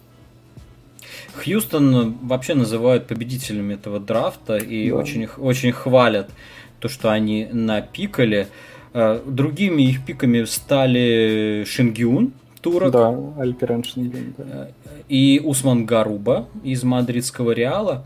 [1.34, 4.96] Хьюстон вообще называют победителями этого драфта и да.
[4.96, 6.30] очень, очень хвалят
[6.78, 8.48] то, что они напикали.
[8.48, 12.92] Э, другими их пиками стали Шингюн, турок.
[12.92, 14.34] Да, Альперен Шингюн.
[14.38, 14.68] Да.
[15.08, 18.04] И Усман Гаруба из мадридского Реала.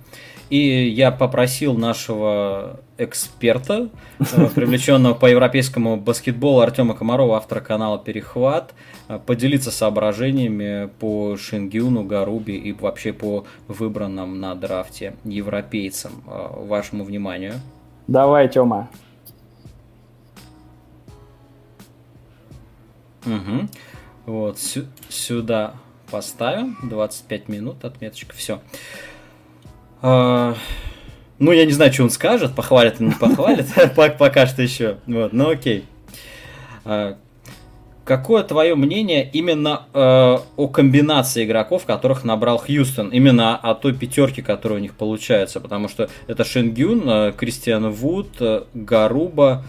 [0.49, 3.89] И я попросил нашего эксперта,
[4.21, 8.73] э, привлеченного по европейскому баскетболу Артема Комарова, автора канала «Перехват»,
[9.09, 16.13] э, поделиться соображениями по Шингюну, Гаруби и вообще по выбранным на драфте европейцам.
[16.29, 17.55] Э, вашему вниманию.
[18.07, 18.89] Давай, Тёма.
[23.27, 23.69] Угу.
[24.27, 25.75] Вот, сю- сюда
[26.11, 26.77] поставим.
[26.83, 28.61] 25 минут, отметочка, все.
[30.03, 30.55] А,
[31.39, 33.67] ну, я не знаю, что он скажет, похвалит или не похвалит,
[34.19, 34.99] пока что еще.
[35.07, 35.85] Вот, ну окей.
[36.85, 37.17] А,
[38.05, 43.09] какое твое мнение именно э, о комбинации игроков, которых набрал Хьюстон?
[43.09, 45.61] Именно о той пятерке, которая у них получается.
[45.61, 49.65] Потому что это Шенгюн, э, Кристиан Вуд, э, Гаруба,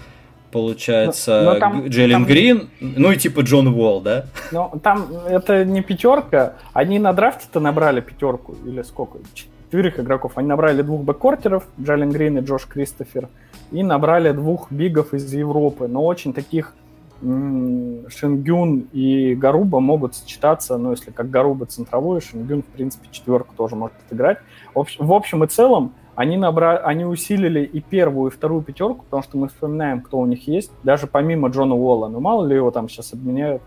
[0.51, 2.25] получается, но, но там, Джейлен там...
[2.25, 4.25] Грин, ну и типа Джон Уолл, да?
[4.51, 9.19] Ну, там это не пятерка, они на драфте-то набрали пятерку, или сколько?
[9.33, 10.33] Четверых игроков.
[10.35, 13.27] Они набрали двух бэккортеров, Джейлен Грин и Джош Кристофер,
[13.71, 16.73] и набрали двух бигов из Европы, но очень таких
[17.19, 23.75] Шенгюн и Гаруба могут сочетаться, ну, если как Гаруба центровой, Шенгюн, в принципе, четверку тоже
[23.75, 24.37] может отыграть.
[24.73, 29.03] В общем, в общем и целом, они, набрали, они усилили и первую, и вторую пятерку,
[29.05, 32.07] потому что мы вспоминаем, кто у них есть, даже помимо Джона Уолла.
[32.07, 33.61] Ну, мало ли его там сейчас обменяют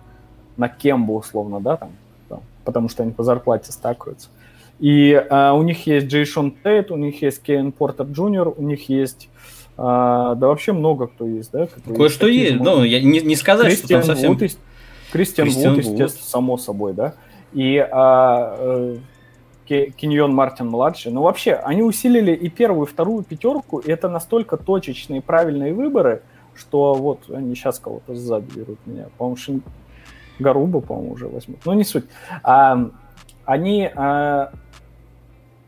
[0.56, 1.90] на Кембу, условно, да, там,
[2.28, 4.30] там потому что они по зарплате стакаются.
[4.80, 8.88] И а, у них есть Джейшон Тейт, у них есть Кевин Портер Джуниор, у них
[8.88, 9.28] есть
[9.76, 11.68] а, да вообще много кто есть, да?
[11.86, 14.32] Кое-что есть, ну, я не, не сказать, Кристиан что там совсем...
[14.32, 14.58] Вуд, есть,
[15.12, 17.14] Кристиан, Кристиан Вуд, естественно, само собой, да.
[17.52, 18.96] И а, э,
[19.70, 21.12] Кеньон Мартин младший.
[21.12, 26.22] Но вообще, они усилили и первую, и вторую пятерку, и это настолько точечные правильные выборы,
[26.54, 29.06] что вот они сейчас кого-то сзади берут меня.
[29.16, 29.62] По-моему, Шин...
[30.38, 31.58] Гаруба, по-моему, уже возьмут.
[31.66, 32.06] Но не суть.
[32.42, 32.90] А,
[33.44, 34.52] они а,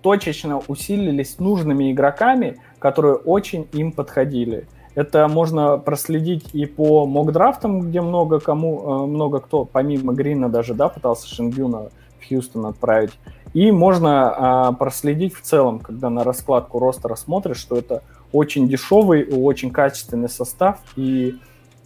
[0.02, 4.66] точечно усилились нужными игроками, которые очень им подходили.
[4.94, 10.74] Это можно проследить и по мокдрафтам, где много кому, э, много кто, помимо Грина даже,
[10.74, 11.88] да, пытался Шингюна
[12.32, 13.12] Хьюстон отправить.
[13.54, 19.26] И можно а, проследить в целом, когда на раскладку роста смотришь, что это очень дешевый
[19.30, 20.78] очень качественный состав.
[20.96, 21.36] И,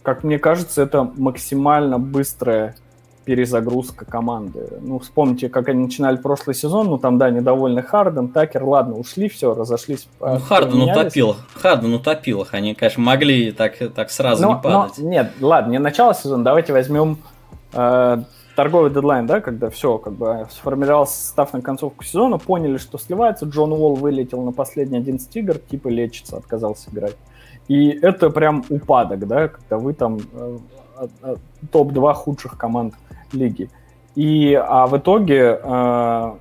[0.01, 2.75] как мне кажется, это максимально быстрая
[3.25, 4.69] перезагрузка команды.
[4.79, 9.27] Ну, вспомните, как они начинали прошлый сезон, ну, там, да, недовольны Харден, Такер, ладно, ушли,
[9.27, 10.07] все, разошлись.
[10.21, 14.97] Ну, Харден утопил, Харден утопил их, они, конечно, могли так, так сразу но, не падать.
[14.97, 17.17] Но, нет, ладно, не начало сезона, давайте возьмем
[17.73, 18.23] э,
[18.57, 23.45] торговый дедлайн, да, когда все, как бы сформировался состав на концовку сезона, поняли, что сливается,
[23.45, 27.15] Джон Уолл вылетел на последний 11 игр, типа лечится, отказался играть.
[27.67, 30.57] И это прям упадок, да, когда вы там э,
[31.21, 31.35] э,
[31.71, 32.95] топ-2 худших команд
[33.31, 33.69] лиги.
[34.15, 36.33] И, а в итоге э,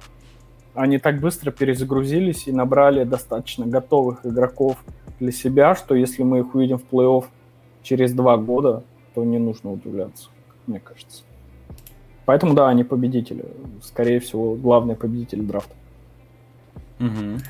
[0.75, 4.83] они так быстро перезагрузились и набрали достаточно готовых игроков
[5.21, 7.27] для себя, что если мы их увидим в плей-офф
[7.83, 10.31] через два года, то не нужно удивляться,
[10.67, 11.25] мне кажется.
[12.27, 13.47] Поэтому, да, они победители.
[13.83, 15.75] Скорее всего, главный победитель драфта.
[17.01, 17.41] Угу.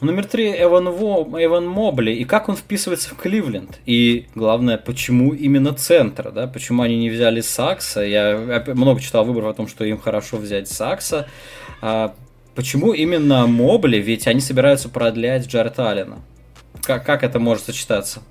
[0.00, 2.12] Номер три Эван, Во, Эван Мобли.
[2.12, 3.80] И как он вписывается в Кливленд?
[3.86, 6.32] И главное, почему именно центр?
[6.32, 6.46] Да?
[6.46, 8.02] Почему они не взяли Сакса?
[8.02, 11.28] Я много читал выборов о том, что им хорошо взять Сакса.
[11.80, 12.14] А
[12.54, 13.98] почему именно Мобли?
[13.98, 16.18] Ведь они собираются продлять Джаред Аллена.
[16.82, 18.22] Как, как это может сочетаться?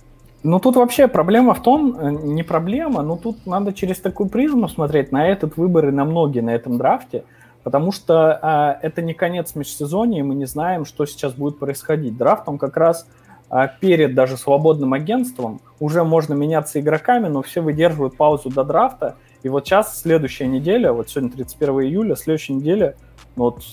[0.47, 4.69] Ну, тут вообще проблема в том, э, не проблема, но тут надо через такую призму
[4.69, 7.23] смотреть на этот выбор и на многие на этом драфте,
[7.63, 12.15] потому что а, это не конец межсезонья, и мы не знаем, что сейчас будет происходить.
[12.15, 13.08] Драфт, он как раз
[13.49, 19.15] а, перед даже свободным агентством, уже можно меняться игроками, но все выдерживают паузу до драфта,
[19.41, 22.95] и вот сейчас, следующая неделя, вот сегодня 31 июля, следующая неделя,
[23.36, 23.63] ну, вот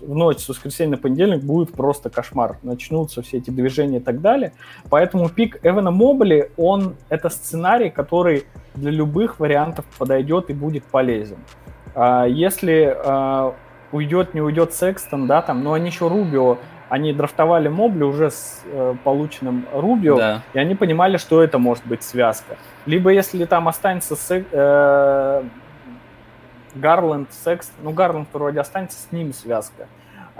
[0.00, 2.58] в ночь с воскресенья на понедельник будет просто кошмар.
[2.62, 4.52] Начнутся все эти движения и так далее.
[4.90, 11.38] Поэтому пик Эвана Мобли, он это сценарий, который для любых вариантов подойдет и будет полезен.
[11.94, 13.54] А если а,
[13.92, 16.58] уйдет, не уйдет Секстон, да, там, но они еще Рубио,
[16.88, 20.42] они драфтовали Мобли уже с э, полученным Рубио, да.
[20.54, 22.56] и они понимали, что это может быть связка.
[22.86, 25.42] Либо если там останется э,
[26.78, 29.86] Гарленд, Секст, ну Гарленд вроде останется, с ним связка.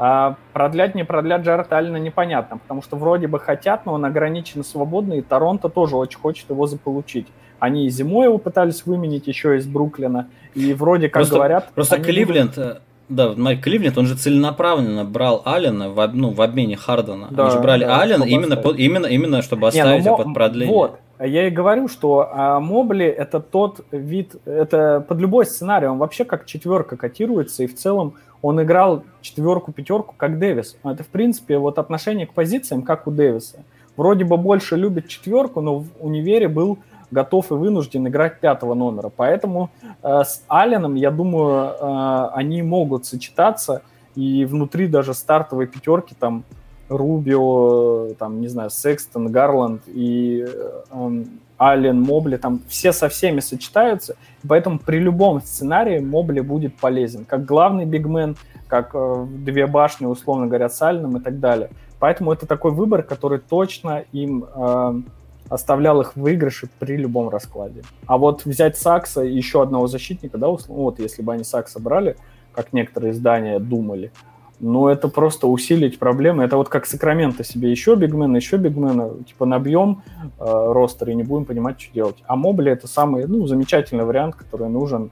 [0.00, 4.62] А продлять, не продлять Джаред Аллена непонятно, потому что вроде бы хотят, но он ограниченно
[4.62, 7.26] свободный, и Торонто тоже очень хочет его заполучить.
[7.58, 11.70] Они и зимой его пытались выменить еще из Бруклина, и вроде как просто, говорят...
[11.74, 12.76] Просто Кливленд, будут...
[12.76, 17.26] Э, да, смотри, Кливленд, он же целенаправленно брал Аллена в, ну, в обмене Хардена.
[17.30, 20.24] Да, Они же брали да, Аллена именно, под, именно, именно, чтобы оставить не, ну, его
[20.24, 20.72] под продление.
[20.72, 25.98] Вот, я и говорю, что а, Мобли это тот вид, это под любой сценарий, он
[25.98, 30.76] вообще как четверка котируется, и в целом он играл четверку-пятерку, как Дэвис.
[30.84, 33.64] Это, в принципе, вот отношение к позициям, как у Дэвиса.
[33.96, 36.78] Вроде бы больше любит четверку, но в универе был
[37.10, 39.10] готов и вынужден играть пятого номера.
[39.14, 39.70] Поэтому
[40.02, 43.82] э, с Алленом, я думаю, э, они могут сочетаться,
[44.14, 46.44] и внутри даже стартовой пятерки там
[46.88, 51.24] Рубио, там, не знаю, Секстон, Гарланд и э,
[51.58, 57.44] Аллен, Мобли, там все со всеми сочетаются, поэтому при любом сценарии Мобли будет полезен, как
[57.44, 58.36] главный бигмен,
[58.68, 61.70] как э, две башни, условно говоря, с Алленом и так далее.
[61.98, 65.02] Поэтому это такой выбор, который точно им э,
[65.48, 67.82] оставлял их в выигрыше при любом раскладе.
[68.06, 71.80] А вот взять Сакса и еще одного защитника, да, условно, вот если бы они Сакса
[71.80, 72.16] брали,
[72.52, 74.12] как некоторые издания думали,
[74.60, 76.44] ну, это просто усилить проблемы.
[76.44, 81.22] Это вот как Сакраменто себе еще бигмена, еще бигмена, типа набьем э, ростер и не
[81.22, 82.16] будем понимать, что делать.
[82.26, 85.10] А Мобли это самый, ну, замечательный вариант, который нужен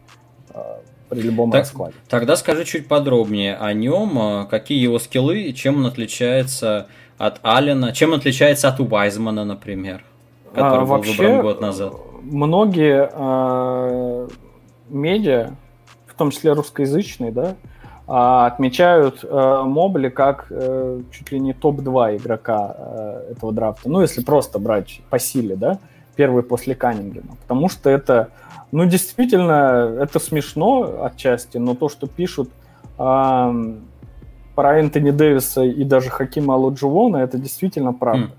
[0.52, 0.58] э,
[1.08, 1.94] при любом так, раскладе.
[2.08, 7.38] Тогда скажи чуть подробнее о нем, э, какие его скиллы и чем он отличается от
[7.42, 10.02] Аллена, чем он отличается от Уайзмана, например
[10.56, 11.92] который а, был вообще, выбран год назад?
[12.22, 14.28] Многие э,
[14.88, 15.50] медиа,
[16.06, 17.54] в том числе русскоязычные, да, э,
[18.06, 23.88] отмечают э, Мобли как э, чуть ли не топ-2 игрока э, этого драфта.
[23.90, 25.78] Ну, если просто брать по силе, да,
[26.14, 27.36] первый после Каннингема.
[27.42, 28.28] Потому что это,
[28.70, 32.50] ну, действительно, это смешно отчасти, но то, что пишут
[32.98, 33.74] э,
[34.54, 38.30] про Энтони Дэвиса и даже Хакима Алуджувона, это действительно правда.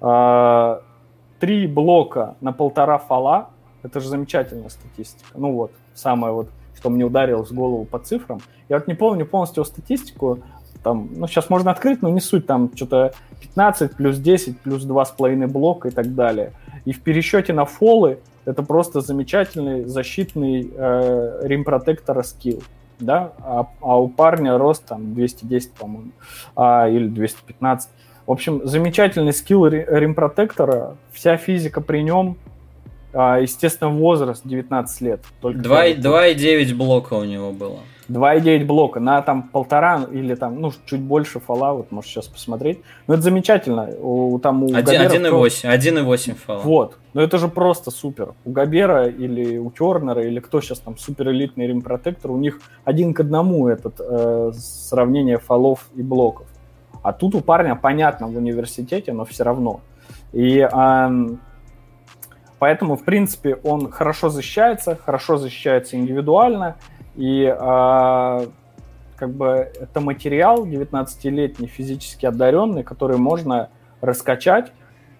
[0.00, 0.80] Mm
[1.40, 3.48] три блока на полтора фола,
[3.82, 5.30] это же замечательная статистика.
[5.34, 6.48] Ну вот, самое вот,
[6.80, 8.40] что мне ударило в голову по цифрам.
[8.68, 10.40] Я вот не помню полностью статистику,
[10.82, 15.46] там, ну, сейчас можно открыть, но не суть, там что-то 15 плюс 10 плюс 2,5
[15.46, 16.52] блока и так далее.
[16.86, 22.62] И в пересчете на фолы это просто замечательный защитный э, римпротектора скилл,
[22.98, 26.12] да, а, а у парня рост там 210, по-моему,
[26.56, 27.90] а, или 215.
[28.26, 32.38] В общем, замечательный скилл римпротектора, вся физика при нем,
[33.12, 35.20] естественно, возраст 19 лет.
[35.42, 37.80] 2,9 блока у него было.
[38.10, 42.80] 2,9 блока на там полтора или там, ну, чуть больше фола, вот можешь сейчас посмотреть.
[43.06, 43.88] Ну, это замечательно.
[44.00, 46.58] У, там, у 1,8 1,8 фола.
[46.58, 46.98] Вот.
[47.14, 48.34] Ну, это же просто супер.
[48.44, 53.14] У Габера или у Тернера, или кто сейчас там супер элитный римпротектор, у них один
[53.14, 56.46] к одному этот э, сравнение фолов и блоков.
[57.02, 59.80] А тут у парня понятно в университете, но все равно.
[60.32, 61.28] И э,
[62.60, 66.76] поэтому, в принципе, он хорошо защищается, хорошо защищается индивидуально.
[67.16, 68.46] И э,
[69.16, 73.70] как бы это материал 19-летний, физически одаренный, который можно
[74.00, 74.72] раскачать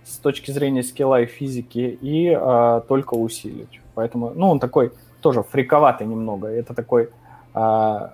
[0.05, 3.81] с точки зрения скилла и физики и э, только усилить.
[3.95, 6.47] Поэтому, ну, он такой тоже фриковатый немного.
[6.47, 7.09] Это такой
[7.55, 8.09] э,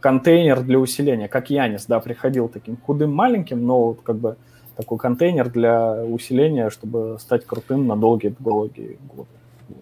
[0.00, 4.36] контейнер для усиления, как Янис, да, приходил таким худым маленьким, но вот как бы
[4.76, 9.28] такой контейнер для усиления, чтобы стать крутым на долгие-долгие годы.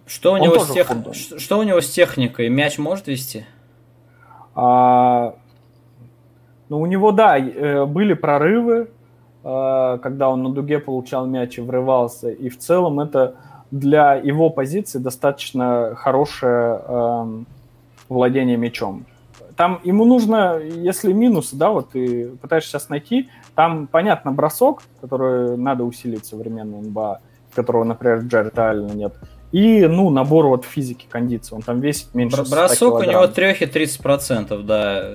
[0.05, 0.89] Что у, него с тех...
[1.13, 2.49] что у него с техникой?
[2.49, 3.45] Мяч может вести?
[4.55, 5.35] А...
[6.69, 8.89] Ну, у него, да, э, были прорывы,
[9.43, 13.35] э, когда он на дуге получал мяч и врывался, и в целом это
[13.71, 17.47] для его позиции достаточно хорошее эм,
[18.09, 19.05] владение мячом
[19.55, 25.57] там ему нужно, если минус, да, вот ты пытаешься сейчас найти, там, понятно, бросок, который
[25.57, 27.21] надо усилить современный НБА,
[27.53, 29.13] которого, например, Джаред Аллена нет,
[29.51, 34.63] и, ну, набор вот физики, кондиции, он там весит меньше Бросок у него трехи 30%,
[34.63, 35.09] да.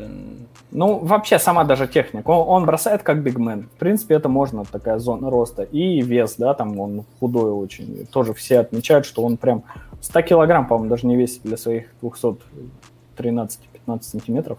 [0.72, 2.28] Ну, вообще, сама даже техника.
[2.30, 3.68] Он, он бросает как бигмен.
[3.74, 5.62] В принципе, это можно, такая зона роста.
[5.62, 8.06] И вес, да, там он худой очень.
[8.12, 9.62] Тоже все отмечают, что он прям
[10.02, 14.58] 100 килограмм, по-моему, даже не весит для своих 213 15 сантиметров.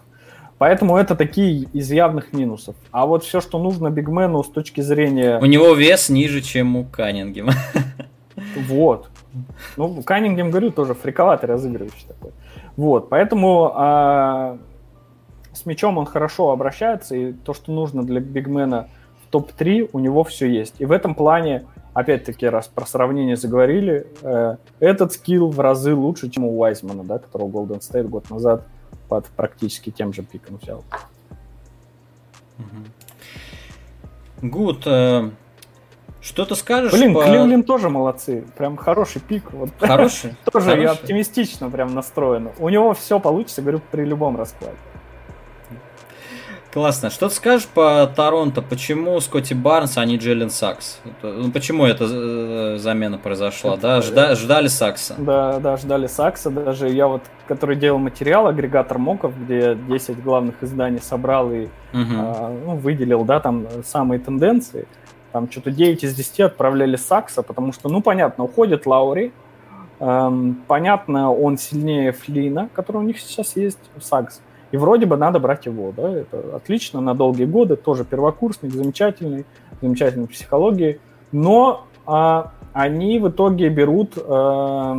[0.58, 2.74] Поэтому это такие из явных минусов.
[2.90, 5.38] А вот все, что нужно Бигмену с точки зрения...
[5.40, 7.52] У него вес ниже, чем у Каннингема.
[8.68, 9.10] Вот.
[9.76, 12.30] Ну, Каннингем, говорю, тоже фриковатый разыгрывающий такой.
[12.76, 14.58] Вот, поэтому а,
[15.52, 18.88] с мячом он хорошо обращается, и то, что нужно для Бигмена
[19.24, 20.76] в топ-3, у него все есть.
[20.78, 26.30] И в этом плане, опять-таки, раз про сравнение заговорили, э, этот скилл в разы лучше,
[26.30, 28.62] чем у Уайзмана, да, которого Golden State год назад
[29.08, 30.84] под практически тем же пиком взял.
[34.40, 35.30] Гуд, э,
[36.20, 36.92] что ты скажешь?
[36.92, 37.24] Блин, по...
[37.24, 38.44] Кливлин тоже молодцы.
[38.56, 39.52] Прям хороший пик.
[39.52, 39.70] Вот.
[39.80, 40.36] Хороший?
[40.52, 40.82] тоже хороший.
[40.82, 42.50] я оптимистично прям настроен.
[42.58, 44.76] У него все получится, говорю, при любом раскладе.
[46.72, 47.08] Классно.
[47.08, 48.60] Что ты скажешь по Торонто?
[48.60, 51.00] Почему Скотти Барнс, а не Джеллен Сакс?
[51.22, 53.74] Ну, почему эта э, замена произошла?
[53.74, 55.14] Это, да, жда, ждали Сакса.
[55.16, 56.50] Да, да, ждали Сакса.
[56.50, 61.70] Даже я вот, который делал материал, агрегатор моков, где 10 главных изданий собрал и угу.
[61.94, 64.86] а, ну, выделил, да, там самые тенденции.
[65.32, 69.32] Там что-то 9 из 10 отправляли Сакса, потому что, ну, понятно, уходит Лаури,
[70.00, 74.40] эм, понятно, он сильнее Флина, который у них сейчас есть, Сакс.
[74.70, 79.46] И вроде бы надо брать его, да, это отлично, на долгие годы, тоже первокурсник, замечательный,
[79.80, 81.00] замечательной психологии,
[81.32, 84.96] но а, они в итоге берут а,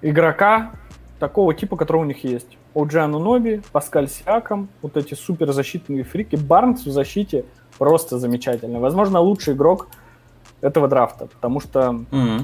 [0.00, 0.72] игрока
[1.18, 2.58] такого типа, который у них есть.
[2.74, 6.36] Оджану Ноби, Паскаль Сиаком, вот эти суперзащитные фрики.
[6.36, 7.44] Барнс в защите
[7.78, 8.80] просто замечательный.
[8.80, 9.88] Возможно, лучший игрок
[10.60, 12.42] этого драфта, потому что mm-hmm.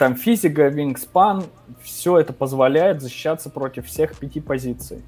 [0.00, 1.44] Там физика, вингспан,
[1.82, 5.02] все это позволяет защищаться против всех пяти позиций.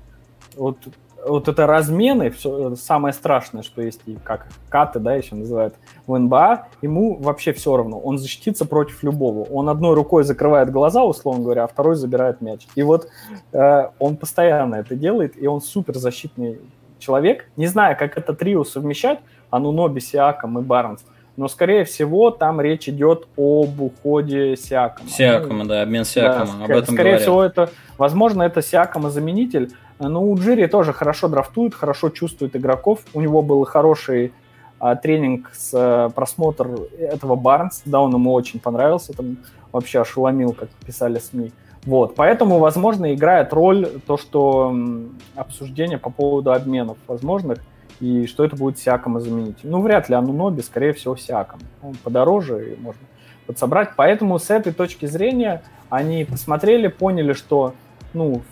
[0.54, 0.76] Вот,
[1.24, 5.76] вот это размены, все, самое страшное, что есть, и как каты, да, еще называют
[6.06, 7.98] в НБА, ему вообще все равно.
[7.98, 9.48] Он защитится против любого.
[9.48, 12.66] Он одной рукой закрывает глаза, условно говоря, а второй забирает мяч.
[12.74, 13.08] И вот
[13.52, 16.60] э, он постоянно это делает, и он супер защитный
[16.98, 17.46] человек.
[17.56, 21.02] Не знаю, как это трио совмещать, Ануноби, Сиаком и Барнс
[21.36, 25.08] но, скорее всего, там речь идет об уходе Сиакома.
[25.08, 27.22] Сиакома, да, обмен Сиакома, да, об этом Скорее говорят.
[27.22, 33.00] всего, это, возможно, это Сиакома заменитель, но у Джири тоже хорошо драфтует, хорошо чувствует игроков,
[33.14, 34.32] у него был хороший
[34.78, 36.68] а, тренинг с а, просмотр
[36.98, 39.38] этого Барнс, да, он ему очень понравился, там
[39.70, 41.52] вообще ошеломил, как писали СМИ.
[41.84, 47.58] Вот, поэтому, возможно, играет роль то, что м, обсуждение по поводу обменов возможных,
[48.02, 49.58] и что это будет Сиакома заменить.
[49.62, 51.60] Ну, вряд ли Ануноби, скорее всего, Сиаком.
[51.82, 53.00] Он подороже, и можно
[53.46, 53.90] подсобрать.
[53.94, 57.74] Поэтому с этой точки зрения они посмотрели, поняли, что,
[58.12, 58.42] ну,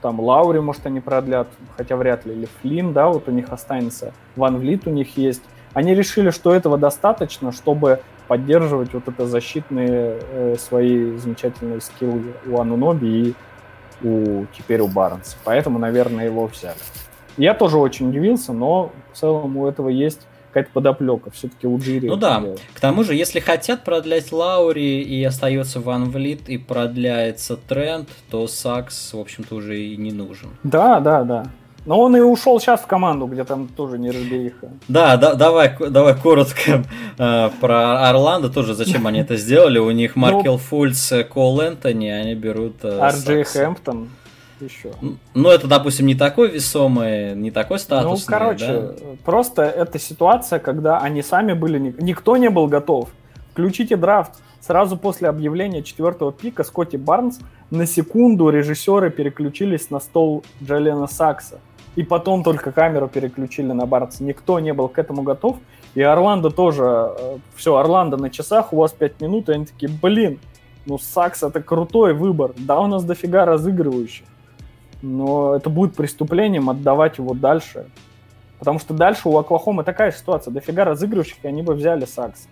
[0.00, 4.12] там Лаури, может, они продлят, хотя вряд ли, или Флин, да, вот у них останется,
[4.36, 5.42] Ван Влит у них есть.
[5.74, 12.60] Они решили, что этого достаточно, чтобы поддерживать вот это защитные э, свои замечательные скиллы у
[12.60, 13.34] Ануноби и
[14.06, 15.36] у, теперь у Барнса.
[15.42, 16.78] Поэтому, наверное, его взяли.
[17.36, 20.20] Я тоже очень удивился, но в целом у этого есть
[20.52, 21.30] какая-то подоплека.
[21.30, 22.08] Все-таки у Джири.
[22.08, 22.40] Ну да.
[22.40, 22.60] Делает.
[22.74, 28.46] К тому же, если хотят продлять Лаури и остается Ван Влит и продляется тренд, то
[28.46, 30.50] Сакс, в общем-то, уже и не нужен.
[30.62, 31.46] Да, да, да.
[31.86, 34.68] Но он и ушел сейчас в команду, где там тоже не разбериха.
[34.88, 36.84] Да, да давай, давай коротко
[37.18, 39.78] э, про Орландо тоже, зачем они это сделали.
[39.78, 44.10] У них ну, Маркел Фульц, Кол Энтони, они берут э, Арджей Хэмптон
[44.60, 44.90] еще.
[45.34, 48.32] Ну, это, допустим, не такой весомый, не такой статусный.
[48.32, 48.94] Ну, короче, да?
[49.24, 51.94] просто это ситуация, когда они сами были...
[51.98, 53.10] Никто не был готов.
[53.52, 54.32] Включите драфт.
[54.60, 57.40] Сразу после объявления четвертого пика Скотти Барнс
[57.70, 61.60] на секунду режиссеры переключились на стол Джалена Сакса.
[61.96, 64.22] И потом только камеру переключили на Барнса.
[64.22, 65.56] Никто не был к этому готов.
[65.94, 66.84] И Орландо тоже.
[66.84, 69.48] Э, Все, Орландо на часах, у вас 5 минут.
[69.48, 70.38] И они такие, блин,
[70.86, 72.52] ну Сакс это крутой выбор.
[72.56, 74.26] Да, у нас дофига разыгрывающих
[75.02, 77.86] но это будет преступлением отдавать его дальше.
[78.58, 82.46] Потому что дальше у Оклахомы такая ситуация, дофига разыгрывающих, и они бы взяли Сакс.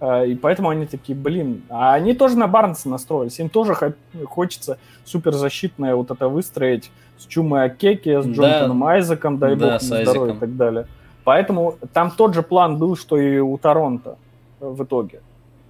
[0.00, 3.76] А, и поэтому они такие, блин, а они тоже на Барнса настроились, им тоже
[4.24, 8.86] хочется суперзащитное вот это выстроить с Чумой Акеки, с Джонатаном да.
[8.86, 10.86] Айзеком, дай да, бог здоровья и так далее.
[11.22, 14.16] Поэтому там тот же план был, что и у Торонто
[14.58, 15.20] в итоге.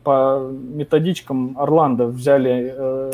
[0.04, 3.12] По методичкам Орландо взяли э,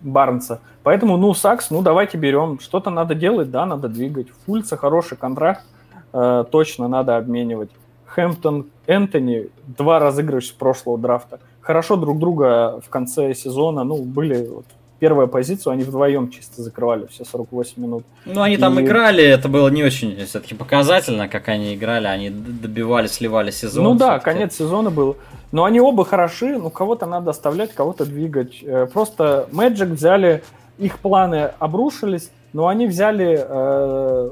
[0.00, 0.60] Барнса.
[0.82, 2.60] Поэтому, ну, Сакс, ну, давайте берем.
[2.60, 4.28] Что-то надо делать, да, надо двигать.
[4.46, 5.64] Фульца хороший контракт,
[6.12, 7.70] э, точно надо обменивать.
[8.06, 11.40] Хэмптон, Энтони, два разыгрывающих прошлого драфта.
[11.60, 14.64] Хорошо друг друга в конце сезона, ну, были вот,
[14.98, 18.04] первую позицию они вдвоем чисто закрывали все 48 минут.
[18.24, 18.82] Ну, они там и...
[18.82, 23.84] играли, это было не очень все-таки показательно, как они играли, они добивали, сливали сезон.
[23.84, 25.16] Ну да, конец сезона был.
[25.52, 28.62] Но они оба хороши, ну кого-то надо оставлять, кого-то двигать.
[28.62, 30.42] Э, просто Magic взяли,
[30.78, 34.30] их планы обрушились, но они взяли э,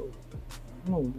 [0.87, 1.13] ну,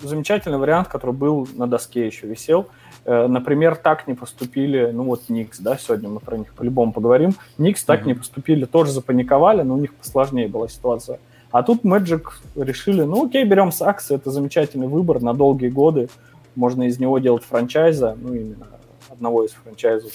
[0.00, 2.68] замечательный вариант, который был на доске еще висел.
[3.08, 7.36] Э, например, так не поступили, ну вот Никс, да, сегодня мы про них по-любому поговорим.
[7.56, 8.06] Никс так mm-hmm.
[8.06, 11.18] не поступили, тоже запаниковали, но у них посложнее была ситуация.
[11.50, 16.10] А тут Magic решили, ну окей, берем Сакс, это замечательный выбор на долгие годы.
[16.54, 18.66] Можно из него делать франчайза, ну именно
[19.08, 20.12] одного из франчайзов.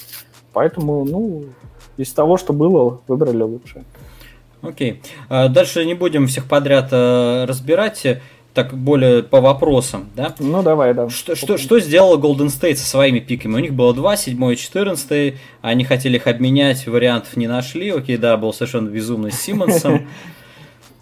[0.52, 1.46] Поэтому, ну,
[1.96, 3.84] из того, что было, выбрали лучшее.
[4.62, 5.02] Окей.
[5.28, 8.06] А дальше не будем всех подряд э, разбирать,
[8.54, 10.32] так более по вопросам, да?
[10.38, 11.10] Ну, давай, да.
[11.10, 13.56] Что, что, что сделала Golden State со своими пиками?
[13.56, 15.38] У них было два, седьмой и четырнадцатый.
[15.60, 17.90] Они хотели их обменять, вариантов не нашли.
[17.90, 20.06] Окей, да, был совершенно безумный с Симмонсом.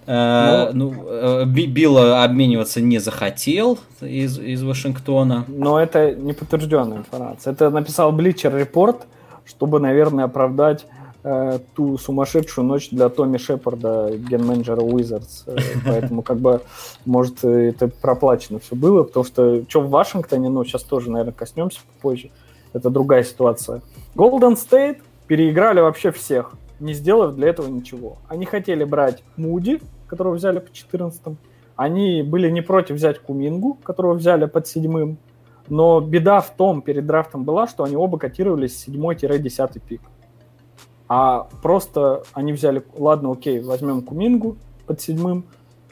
[0.05, 5.45] Э, ну, ну Билла обмениваться не захотел из, из Вашингтона.
[5.47, 7.53] Но это не подтвержденная информация.
[7.53, 9.03] Это написал Bleacher Report,
[9.47, 10.87] чтобы, наверное, оправдать
[11.25, 15.45] э, ту сумасшедшую ночь для Томми Шепарда, ген-менеджера Wizards.
[15.47, 15.57] Э,
[15.87, 16.61] поэтому, как бы,
[17.05, 21.81] может, это проплачено все было, потому что что в Вашингтоне, ну, сейчас тоже, наверное, коснемся
[21.95, 22.31] попозже,
[22.73, 23.83] это другая ситуация.
[24.15, 28.19] Golden State переиграли вообще всех, не сделав для этого ничего.
[28.29, 31.23] Они хотели брать Муди, которого взяли по 14
[31.77, 35.17] Они были не против взять Кумингу, которого взяли под седьмым.
[35.69, 40.01] Но беда в том перед драфтом была, что они оба котировались 7-10 пик.
[41.15, 44.57] А просто они взяли, ладно, окей, возьмем Кумингу
[44.87, 45.45] под седьмым,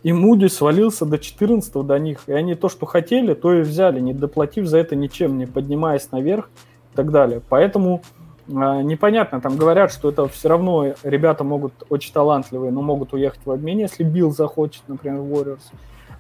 [0.03, 2.21] и Муди свалился до 14 до них.
[2.27, 6.11] И они то, что хотели, то и взяли, не доплатив за это ничем, не поднимаясь
[6.11, 6.49] наверх
[6.95, 7.43] и так далее.
[7.51, 8.01] Поэтому
[8.49, 13.41] э, непонятно, там говорят, что это все равно ребята могут очень талантливые, но могут уехать
[13.45, 15.65] в обмене, если Билл захочет, например, Warriors.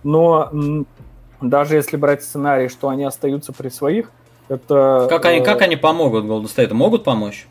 [0.04, 0.86] Но м,
[1.40, 4.12] даже если брать сценарий, что они остаются при своих,
[4.48, 5.06] это...
[5.08, 6.74] Как они, э, как они помогут Golden State?
[6.74, 7.48] Могут помочь?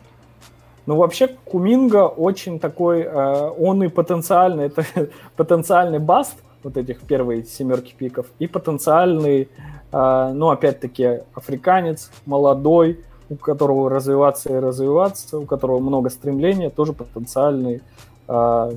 [0.89, 4.83] Ну, вообще, Куминга очень такой, э, он и потенциальный, это
[5.37, 6.33] потенциальный баст,
[6.63, 9.49] вот этих первой семерки пиков, и потенциальный,
[9.91, 16.93] э, ну, опять-таки, африканец, молодой, у которого развиваться и развиваться, у которого много стремления, тоже
[16.93, 17.83] потенциальный,
[18.27, 18.71] э,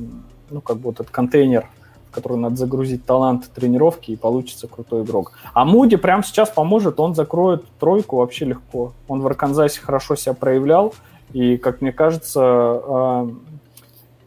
[0.50, 1.66] ну, как бы вот этот контейнер,
[2.10, 5.32] в который надо загрузить талант тренировки, и получится крутой игрок.
[5.54, 8.92] А Муди прямо сейчас поможет, он закроет тройку вообще легко.
[9.08, 10.92] Он в Арканзасе хорошо себя проявлял,
[11.32, 13.30] и, как мне кажется, а,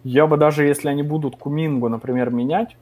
[0.04, 2.78] я бы даже, если они будут Кумингу, например, менять,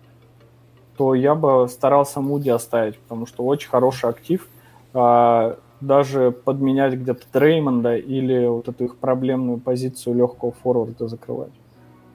[0.98, 4.48] то я бы старался Муди оставить, потому что очень хороший актив.
[4.94, 11.52] А, даже подменять где-то Дреймонда или вот эту их проблемную позицию легкого форварда закрывать.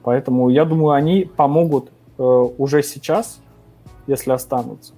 [0.03, 3.39] Поэтому я думаю, они помогут э, уже сейчас,
[4.07, 4.93] если останутся.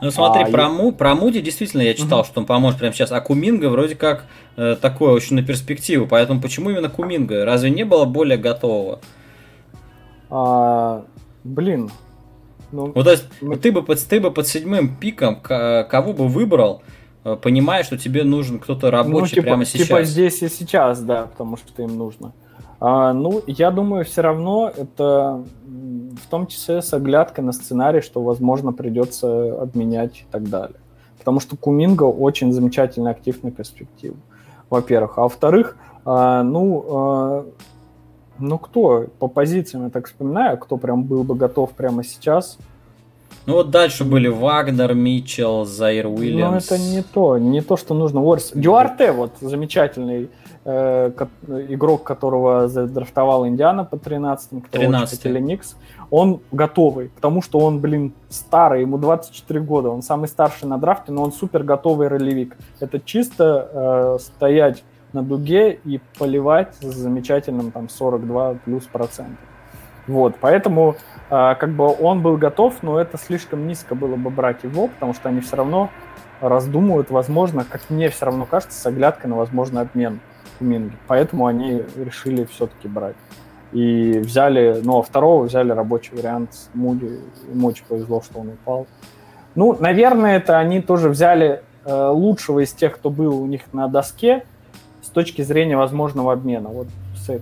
[0.00, 2.26] Ну смотри, а, про, Му, про Муди действительно я читал, угу.
[2.26, 4.26] что он поможет прямо сейчас, а Куминга вроде как
[4.56, 7.44] э, такое очень на перспективу, поэтому почему именно Куминга?
[7.44, 9.00] Разве не было более готового?
[10.30, 11.04] А,
[11.44, 11.90] блин.
[12.72, 13.56] Ну, ну то есть мы...
[13.56, 16.82] ты, бы под, ты бы под седьмым пиком кого бы выбрал,
[17.24, 19.86] э, понимая, что тебе нужен кто-то рабочий ну, типа, прямо сейчас?
[19.86, 22.32] Типа здесь и сейчас, да, потому что им нужно.
[22.80, 25.44] А, ну, я думаю, все равно это
[26.24, 30.78] в том числе с оглядкой на сценарий, что, возможно, придется обменять и так далее.
[31.18, 34.16] Потому что Куминго очень замечательный актив на перспективу,
[34.70, 35.18] во-первых.
[35.18, 37.46] А во-вторых, а, ну, а,
[38.38, 42.58] ну кто по позициям, я так вспоминаю, кто прям был бы готов прямо сейчас.
[43.46, 46.70] Ну вот дальше были Вагнер, Митчелл, Заир Уильямс.
[46.70, 48.22] Ну это не то, не то, что нужно.
[48.22, 48.52] Уорс.
[48.54, 50.30] Дюарте вот замечательный
[50.64, 51.12] э,
[51.68, 55.76] игрок, которого задрафтовал Индиана по 13-м, 13 или Никс,
[56.10, 61.12] он готовый, потому что он, блин, старый, ему 24 года, он самый старший на драфте,
[61.12, 62.56] но он супер готовый ролевик.
[62.80, 69.38] Это чисто э, стоять на дуге и поливать с замечательным там 42 плюс процентов.
[70.06, 70.96] Вот, поэтому
[71.30, 75.14] э, как бы он был готов, но это слишком низко было бы брать его, потому
[75.14, 75.90] что они все равно
[76.40, 80.20] раздумывают, возможно, как мне все равно кажется, с оглядкой на возможный обмен
[80.60, 80.96] Минги.
[81.06, 83.16] Поэтому они решили все-таки брать.
[83.72, 87.20] И взяли, ну, а второго взяли рабочий вариант с Муди.
[87.50, 88.86] Ему очень повезло, что он упал.
[89.54, 93.88] Ну, наверное, это они тоже взяли э, лучшего из тех, кто был у них на
[93.88, 94.44] доске
[95.02, 96.68] с точки зрения возможного обмена.
[96.68, 96.86] Вот
[97.16, 97.40] с,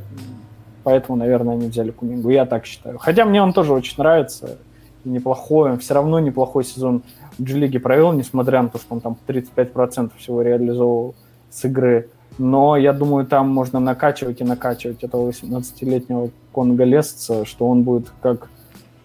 [0.82, 2.30] поэтому, наверное, они взяли Кумингу.
[2.30, 2.98] Я так считаю.
[2.98, 4.58] Хотя мне он тоже очень нравится.
[5.04, 5.76] И неплохой.
[5.78, 7.02] Все равно неплохой сезон
[7.38, 11.14] в G-лиге провел, несмотря на то, что он там 35% всего реализовывал
[11.50, 12.08] с игры.
[12.38, 18.48] Но я думаю, там можно накачивать и накачивать этого 18-летнего конголезца, что он будет как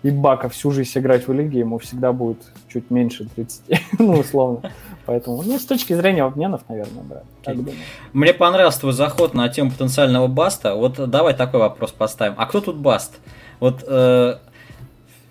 [0.07, 2.37] Ибака всю жизнь играть в лиге, ему всегда будет
[2.67, 3.61] чуть меньше 30,
[3.99, 4.71] ну, условно.
[5.05, 7.23] Поэтому, ну, с точки зрения обменов, наверное, да.
[7.45, 7.73] Okay.
[8.13, 10.75] Мне понравился твой заход на тему потенциального баста.
[10.75, 12.35] Вот давай такой вопрос поставим.
[12.37, 13.19] А кто тут баст?
[13.59, 14.37] Вот э,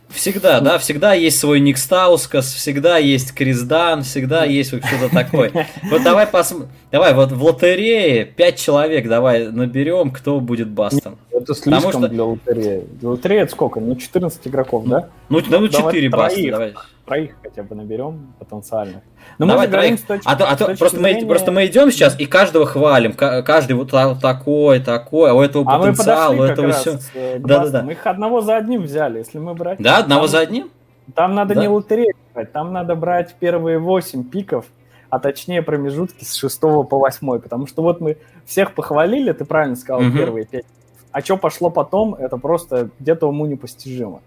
[0.08, 5.12] Всегда, да, всегда есть свой Ник Стаускас, всегда есть Крис Дан, всегда есть вот что-то
[5.12, 5.66] такое.
[5.90, 11.18] Вот давай посмотрим, давай вот в лотерее 5 человек давай наберем, кто будет бастом.
[11.32, 12.08] Это слишком что...
[12.08, 12.86] для лотереи.
[13.00, 13.80] Для лотереи это сколько?
[13.80, 15.08] Ну 14 игроков, да?
[15.28, 16.74] Ну, ну, ну 4 баста, давай.
[17.06, 19.02] Троих хотя бы наберем потенциальных.
[19.38, 21.20] Но Давай, мы точки, а то, а то просто, зрения...
[21.20, 23.12] мы, просто мы идем сейчас и каждого хвалим.
[23.12, 26.98] Каждый вот такой, такой, а у этого а потенциал, у этого все.
[27.38, 27.82] Да, да, да.
[27.82, 29.78] Мы их одного за одним взяли, если мы брать.
[29.78, 30.70] Да, одного там, за одним?
[31.14, 31.60] Там надо да?
[31.60, 34.66] не лотерею брать, там надо брать первые 8 пиков,
[35.08, 37.38] а точнее промежутки с 6 по 8.
[37.38, 40.10] Потому что вот мы всех похвалили, ты правильно сказал, угу.
[40.10, 40.64] первые 5.
[41.12, 44.22] А что пошло потом, это просто где-то уму непостижимо.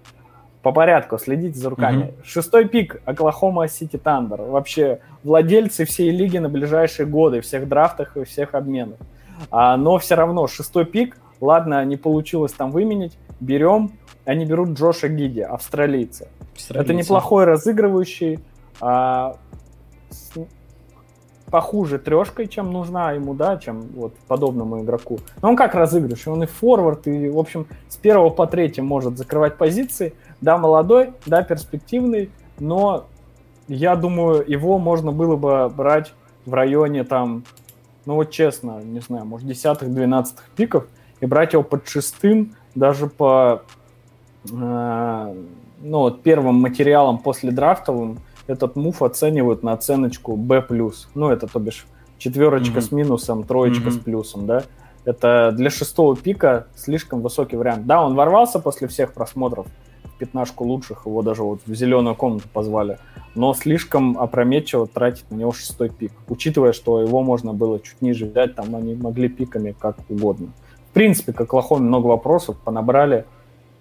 [0.61, 2.03] По порядку, следите за руками.
[2.03, 2.25] Mm-hmm.
[2.25, 4.41] Шестой пик Оклахома Сити Тандер.
[4.41, 8.97] Вообще владельцы всей лиги на ближайшие годы, всех драфтах и всех обменов.
[9.51, 13.91] А, но все равно шестой пик, ладно, не получилось там выменить, берем,
[14.25, 16.27] они берут Джоша Гиди, австралийца.
[16.53, 16.91] австралийца.
[16.91, 18.39] Это неплохой разыгрывающий,
[18.81, 19.37] а,
[20.09, 20.33] с,
[21.49, 25.19] похуже трешкой, чем нужна ему, да, чем вот подобному игроку.
[25.41, 29.17] Но он как разыгрывающий, он и форвард, и, в общем, с первого по третий может
[29.17, 30.13] закрывать позиции.
[30.41, 32.29] Да, молодой, да, перспективный,
[32.59, 33.07] но
[33.67, 36.13] я думаю, его можно было бы брать
[36.45, 37.43] в районе там,
[38.05, 40.87] ну вот честно, не знаю, может, десятых, двенадцатых пиков,
[41.19, 43.63] и брать его под шестым, даже по
[44.49, 45.35] э,
[45.81, 50.65] ну, вот первым материалам после драфтовым, этот мув оценивают на оценочку B+.
[51.13, 51.85] Ну, это, то бишь,
[52.17, 52.81] четверочка mm-hmm.
[52.81, 53.91] с минусом, троечка mm-hmm.
[53.91, 54.63] с плюсом, да.
[55.05, 57.85] Это для шестого пика слишком высокий вариант.
[57.85, 59.67] Да, он ворвался после всех просмотров
[60.19, 62.99] пятнашку лучших, его даже вот в зеленую комнату позвали,
[63.35, 68.25] но слишком опрометчиво тратить на него шестой пик, учитывая, что его можно было чуть ниже
[68.25, 70.49] взять, там они могли пиками как угодно.
[70.89, 73.25] В принципе, как Лохоме много вопросов, понабрали,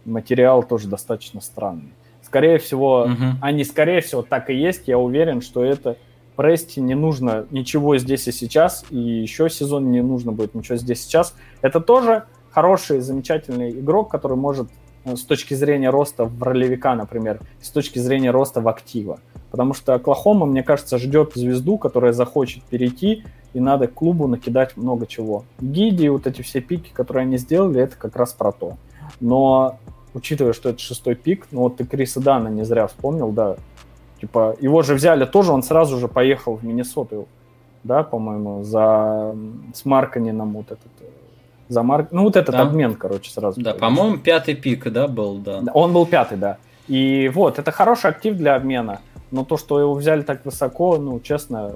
[0.05, 1.93] материал тоже достаточно странный.
[2.23, 3.39] Скорее всего, угу.
[3.41, 4.87] они, скорее всего, так и есть.
[4.87, 5.97] Я уверен, что это
[6.39, 11.01] Прести не нужно ничего здесь и сейчас, и еще сезон не нужно будет ничего здесь
[11.01, 11.35] и сейчас.
[11.63, 14.69] Это тоже хороший, замечательный игрок, который может
[15.05, 19.21] с точки зрения роста в ролевика, например, с точки зрения роста в актива.
[19.51, 23.25] Потому что Оклахома, мне кажется, ждет звезду, которая захочет перейти,
[23.55, 25.45] и надо клубу накидать много чего.
[25.61, 28.77] Гиди, вот эти все пики, которые они сделали, это как раз про то.
[29.21, 29.79] Но
[30.15, 33.57] учитывая, что это шестой пик, ну вот ты Криса Дана не зря вспомнил, да,
[34.21, 37.27] типа его же взяли тоже, он сразу же поехал в Миннесоту,
[37.85, 39.35] да, по-моему, за
[39.73, 40.98] с Марканином вот этот, э,
[41.69, 42.63] за Марк, ну вот этот да.
[42.63, 43.61] обмен, короче, сразу.
[43.61, 45.63] Да, по-моему, пятый пик, да, был, да.
[45.75, 46.59] Он был пятый, да.
[46.87, 49.01] И вот, это хороший актив для обмена,
[49.31, 51.73] но то, что его взяли так высоко, ну, честно,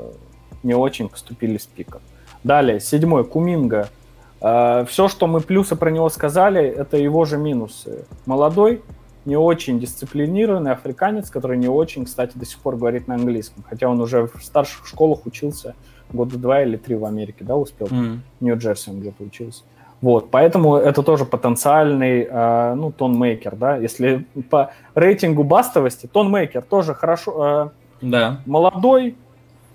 [0.62, 2.00] не очень поступили с пиком.
[2.44, 3.88] Далее, седьмой, Куминга–
[4.42, 8.06] Все, что мы плюсы про него сказали, это его же минусы.
[8.26, 8.82] Молодой,
[9.24, 13.88] не очень дисциплинированный африканец, который не очень, кстати, до сих пор говорит на английском, хотя
[13.88, 15.76] он уже в старших школах учился
[16.12, 17.86] года два или три в Америке, да, успел.
[17.86, 18.18] Mm.
[18.40, 19.62] В Нью-Джерси он где-то учился.
[20.02, 26.92] Вот, поэтому это тоже потенциальный, э, ну, тонмейкер, да, если по рейтингу бастовости, тонмейкер тоже
[26.92, 27.70] хорошо,
[28.02, 28.40] э, да.
[28.44, 29.16] молодой,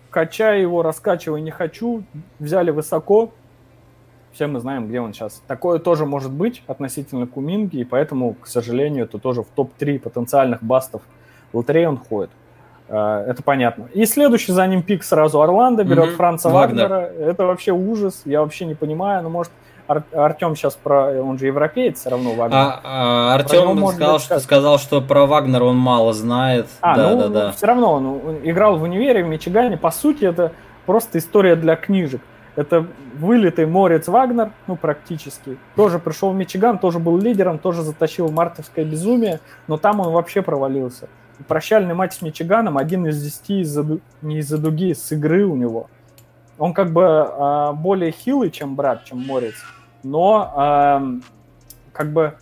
[0.09, 2.03] качай его, раскачивай не хочу,
[2.39, 3.32] взяли высоко,
[4.34, 5.41] все мы знаем, где он сейчас.
[5.47, 10.61] Такое тоже может быть относительно Куминги, и поэтому, к сожалению, это тоже в топ-3 потенциальных
[10.61, 11.03] бастов
[11.53, 12.32] лотереи он ходит.
[12.89, 13.88] Э, это понятно.
[13.93, 16.15] И следующий за ним пик сразу Орландо берет mm-hmm.
[16.17, 16.89] Франца Вагнера.
[16.89, 17.30] Вагнер.
[17.30, 18.23] Это вообще ужас.
[18.25, 19.23] Я вообще не понимаю.
[19.23, 19.51] Ну, может,
[19.88, 21.22] Ар- Артем сейчас про...
[21.22, 22.58] Он же европеец все равно, Вагнер.
[22.58, 26.68] А, а, Артем сказал, что, сказал, что про Вагнера он мало знает.
[26.82, 27.52] А, да, ну, да, да.
[27.52, 29.78] все равно он, он играл в универе, в Мичигане.
[29.78, 30.52] По сути, это
[30.86, 32.22] просто история для книжек.
[32.58, 35.58] Это вылитый Морец Вагнер, ну, практически.
[35.76, 40.42] Тоже пришел в Мичиган, тоже был лидером, тоже затащил мартовское безумие, но там он вообще
[40.42, 41.08] провалился.
[41.48, 43.78] Прощальный матч с Мичиганом, один из десяти из
[44.24, 45.88] не из-за дуги, с игры у него.
[46.58, 49.54] Он как бы э, более хилый, чем брат, чем Морец,
[50.10, 51.28] но э,
[51.93, 52.38] как бы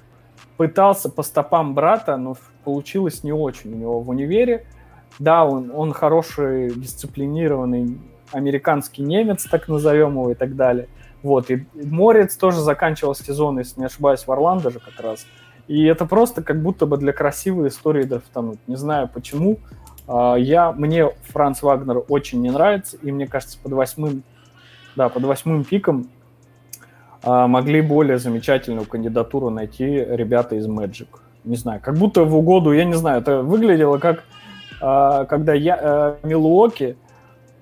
[0.58, 4.66] пытался по стопам брата, но получилось не очень у него в универе.
[5.20, 8.00] Да, он, он хороший, дисциплинированный,
[8.32, 10.88] американский немец, так назовем его, и так далее.
[11.24, 15.26] Вот, и Морец тоже заканчивал сезон, если не ошибаюсь, в Орландо же как раз.
[15.68, 18.60] И это просто как будто бы для красивой истории драфтануть.
[18.68, 19.58] Не знаю почему.
[20.08, 24.24] А, я, мне Франц Вагнер очень не нравится, и мне кажется, под восьмым,
[24.96, 26.08] да, под восьмым пиком
[27.26, 31.08] могли более замечательную кандидатуру найти ребята из Magic.
[31.44, 34.24] Не знаю, как будто в угоду, я не знаю, это выглядело как
[34.82, 36.98] а, когда я, Милуоки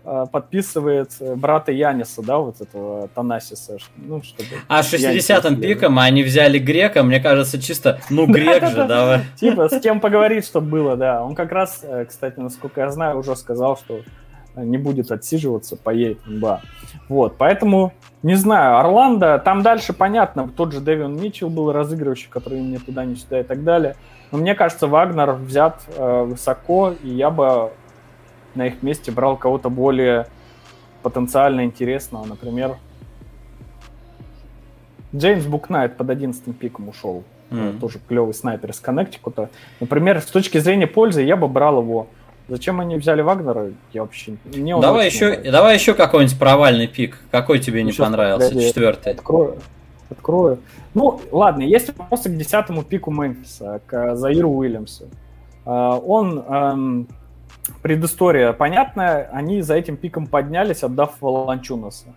[0.06, 3.78] Э, подписывает брата Яниса, да, вот этого Танасиса.
[3.96, 9.22] Ну, чтобы а 60-м пиком они взяли грека, мне кажется, чисто, ну, грек же, давай.
[9.38, 11.24] Типа, с кем поговорить, чтобы было, да.
[11.24, 14.02] Он как раз, э, кстати, насколько я знаю, уже сказал, что
[14.56, 16.62] не будет отсиживаться, поедет в НБА.
[17.10, 22.62] Вот, поэтому, не знаю, Орландо, там дальше понятно, тот же Дэвин Митчелл был разыгрывающий, который
[22.62, 23.96] мне туда, не сюда и так далее.
[24.32, 27.72] Но мне кажется, Вагнер взят э, высоко, и я бы
[28.56, 30.28] на их месте брал кого-то более
[31.02, 32.26] потенциально интересного.
[32.26, 32.78] Например,
[35.16, 37.24] Джеймс Букнайт под 11 пиком ушел.
[37.52, 37.80] Mm.
[37.80, 39.50] Тоже клевый снайпер из Коннектикута.
[39.80, 42.08] Например, с точки зрения пользы я бы брал его.
[42.50, 43.72] Зачем они взяли Вагнера?
[43.94, 47.18] Я вообще не давай еще, давай еще какой-нибудь провальный пик.
[47.32, 48.50] Какой тебе ну, не понравился?
[48.50, 49.14] Погоди, Четвертый.
[49.14, 49.58] Открою,
[50.10, 50.60] открою.
[50.94, 55.06] Ну, ладно, есть вопросы к десятому пику Мемфиса, к Заиру Уильямсу.
[55.66, 57.08] А, он, эм,
[57.82, 62.08] предыстория понятная, они за этим пиком поднялись, отдав Волончунаса.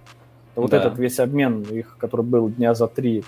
[0.57, 0.79] Вот да.
[0.79, 3.25] этот весь обмен их, который был дня за три,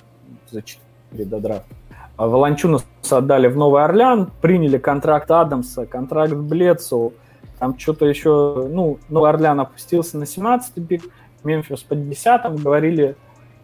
[0.51, 1.74] за четыре до драфта.
[2.18, 7.12] А Волончунаса отдали в Новый Орлеан, приняли контракт Адамса, контракт Блецу,
[7.60, 11.04] там что-то еще, ну, Новый Орлеан опустился на 17-й пик,
[11.44, 13.14] Мемфис по 10-м, говорили, э,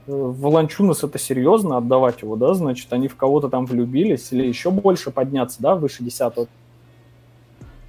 [0.07, 5.11] Волончунас это серьезно, отдавать его, да, значит, они в кого-то там влюбились или еще больше
[5.11, 6.49] подняться, да, выше 10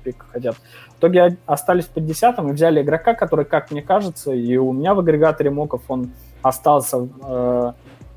[0.03, 0.55] пика хотят.
[0.95, 4.95] В итоге остались под 10 и взяли игрока, который, как мне кажется, и у меня
[4.95, 6.09] в агрегаторе моков он
[6.41, 7.73] остался э,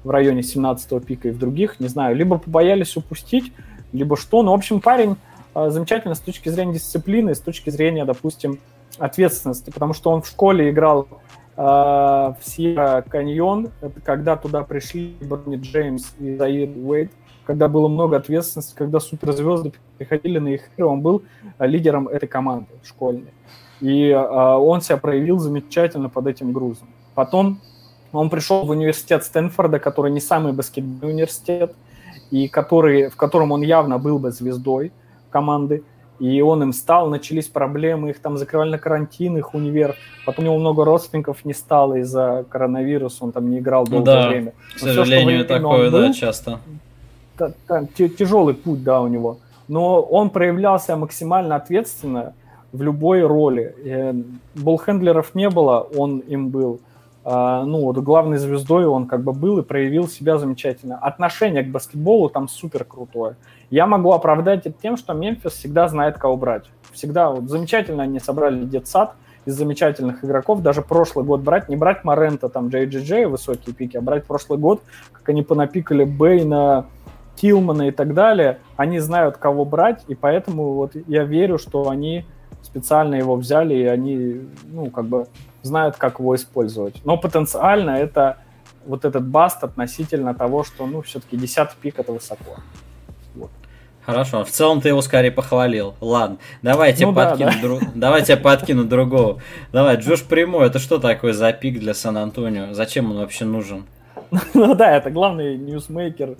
[0.09, 3.53] в районе 17 пика и в других, не знаю, либо побоялись упустить,
[3.93, 4.43] либо что.
[4.43, 5.17] Ну, в общем, парень
[5.55, 8.59] э, замечательно с точки зрения дисциплины, с точки зрения, допустим,
[8.97, 11.09] ответственности, потому что он в школе играл
[11.59, 17.13] э, в Сьерра Каньон, это когда туда пришли Бронни Джеймс и Заир Уэйд,
[17.45, 21.23] когда было много ответственности, когда суперзвезды приходили на их игры, он был
[21.59, 23.35] э, лидером этой команды школьной.
[23.83, 26.89] И э, он себя проявил замечательно под этим грузом.
[27.15, 27.61] Потом
[28.13, 31.75] он пришел в университет Стэнфорда, который не самый баскетбольный университет,
[32.31, 34.93] и который, в котором он явно был бы звездой
[35.31, 35.83] команды.
[36.19, 39.95] И он им стал, начались проблемы, их там закрывали на карантин, их универ.
[40.27, 44.29] Потом у него много родственников не стало из-за коронавируса, он там не играл долгое да,
[44.29, 44.53] время.
[44.75, 46.59] Но к сожалению, все, такое, был, да, часто.
[47.97, 49.39] Тяжелый путь, да, у него.
[49.69, 52.33] Но он проявлялся максимально ответственно
[52.73, 53.75] в любой роли.
[53.85, 54.15] Э,
[54.57, 56.81] Болхендлеров не было, он им был.
[57.31, 60.97] А, ну, вот главной звездой он как бы был и проявил себя замечательно.
[60.97, 63.37] Отношение к баскетболу там супер крутое.
[63.69, 66.65] Я могу оправдать это тем, что Мемфис всегда знает, кого брать.
[66.91, 69.13] Всегда вот замечательно они собрали детсад
[69.45, 70.63] из замечательных игроков.
[70.63, 74.25] Даже прошлый год брать, не брать Морента, там, Джей Джей Джей, высокие пики, а брать
[74.25, 74.81] прошлый год,
[75.13, 76.87] как они понапикали Бейна,
[77.37, 78.61] Тилмана и так далее.
[78.79, 82.25] Они знают, кого брать, и поэтому вот я верю, что они
[82.63, 85.27] специально его взяли, и они, ну, как бы
[85.69, 87.05] знают, как его использовать.
[87.05, 88.39] Но потенциально это
[88.85, 92.57] вот этот баст относительно того, что, ну, все-таки 10 пик это высоко.
[93.35, 93.51] Вот.
[94.05, 95.95] Хорошо, в целом ты его скорее похвалил.
[96.01, 97.63] Ладно, давайте ну, подкину, да, да.
[97.63, 97.81] Дру...
[97.95, 99.41] давайте подкину другого.
[99.71, 102.73] Давай, Джош Прямой, это что такое за пик для Сан-Антонио?
[102.73, 103.85] Зачем он вообще нужен?
[104.55, 106.37] Ну да, это главный ньюсмейкер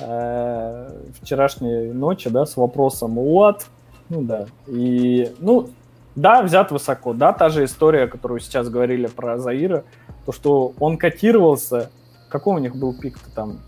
[0.00, 3.62] э, вчерашней ночи, да, с вопросом «What?»
[4.08, 5.70] Ну да, и, ну,
[6.14, 7.12] да, взят высоко.
[7.14, 9.84] Да, та же история, которую сейчас говорили про Заира,
[10.26, 11.90] то, что он котировался...
[12.28, 13.60] Какой у них был pick -то там?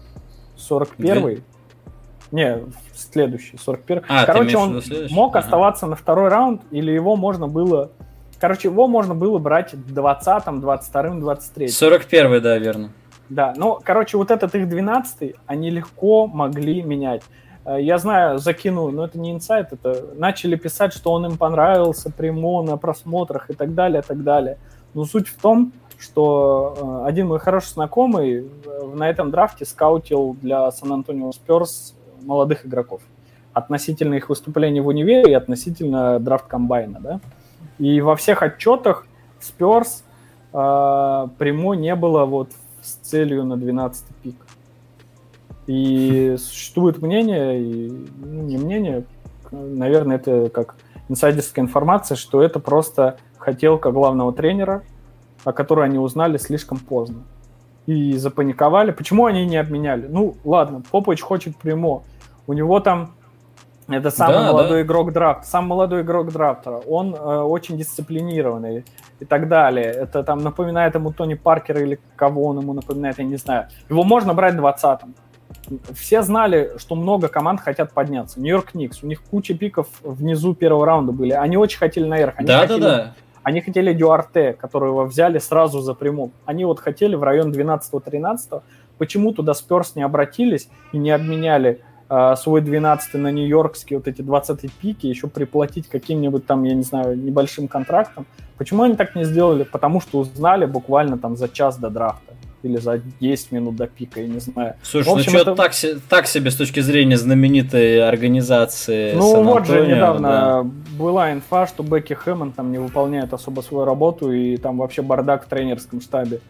[0.56, 1.42] 41-й?
[2.32, 2.64] Не,
[2.94, 5.44] следующий, 41 а, Короче, он мог ага.
[5.44, 7.90] оставаться на второй раунд, или его можно было...
[8.40, 11.68] Короче, его можно было брать 20-м, 22-м, 23-м.
[11.68, 12.90] 41 да, верно.
[13.28, 17.22] Да, ну, короче, вот этот их 12 они легко могли менять.
[17.64, 22.10] Э, я знаю, закинул, но это не инсайт, это начали писать, что он им понравился
[22.10, 24.58] прямо на просмотрах и так далее, и так далее.
[24.94, 30.36] Но суть в том, что э, один мой хороший знакомый э, на этом драфте скаутил
[30.40, 33.00] для Сан-Антонио Сперс молодых игроков
[33.54, 37.20] относительно их выступлений в универе и относительно драфт комбайна, да.
[37.78, 39.06] И во всех отчетах
[39.40, 40.04] Сперс
[40.52, 42.50] э, прямо не было вот
[42.82, 44.43] с целью на 12 пик.
[45.66, 49.04] И существует мнение, и, ну, не мнение,
[49.50, 50.76] наверное, это как
[51.08, 54.82] инсайдерская информация, что это просто хотелка главного тренера,
[55.44, 57.22] о которой они узнали слишком поздно.
[57.86, 58.92] И запаниковали.
[58.92, 60.06] Почему они не обменяли?
[60.06, 62.02] Ну, ладно, Попович хочет прямо.
[62.46, 63.12] У него там
[63.88, 64.82] это самый да, молодой да.
[64.82, 66.78] игрок драфта, самый молодой игрок драфта.
[66.86, 68.84] Он э, очень дисциплинированный
[69.20, 69.86] и так далее.
[69.86, 73.68] Это там напоминает ему Тони Паркера или кого он ему напоминает, я не знаю.
[73.90, 75.14] Его можно брать 20-м
[75.94, 78.40] все знали, что много команд хотят подняться.
[78.40, 81.32] Нью-Йорк Никс, у них куча пиков внизу первого раунда были.
[81.32, 82.34] Они очень хотели наверх.
[82.36, 83.14] Они да, хотели, да, да.
[83.42, 86.32] Они хотели Дюарте, которого взяли сразу за прямом.
[86.46, 88.62] Они вот хотели в район 12-13.
[88.96, 94.22] Почему туда Сперс не обратились и не обменяли э, свой 12 на нью-йоркские вот эти
[94.22, 98.26] 20 пики, еще приплатить каким-нибудь там, я не знаю, небольшим контрактом?
[98.56, 99.64] Почему они так не сделали?
[99.64, 102.34] Потому что узнали буквально там за час до драфта
[102.64, 104.74] или за 10 минут до пика, я не знаю.
[104.82, 105.62] Слушай, ну, общем, ну что это...
[105.62, 105.72] так,
[106.08, 110.62] так себе с точки зрения знаменитой организации Ну вот же недавно да.
[110.98, 115.44] была инфа, что Бекки Хэммонд там не выполняет особо свою работу, и там вообще бардак
[115.44, 116.40] в тренерском штабе.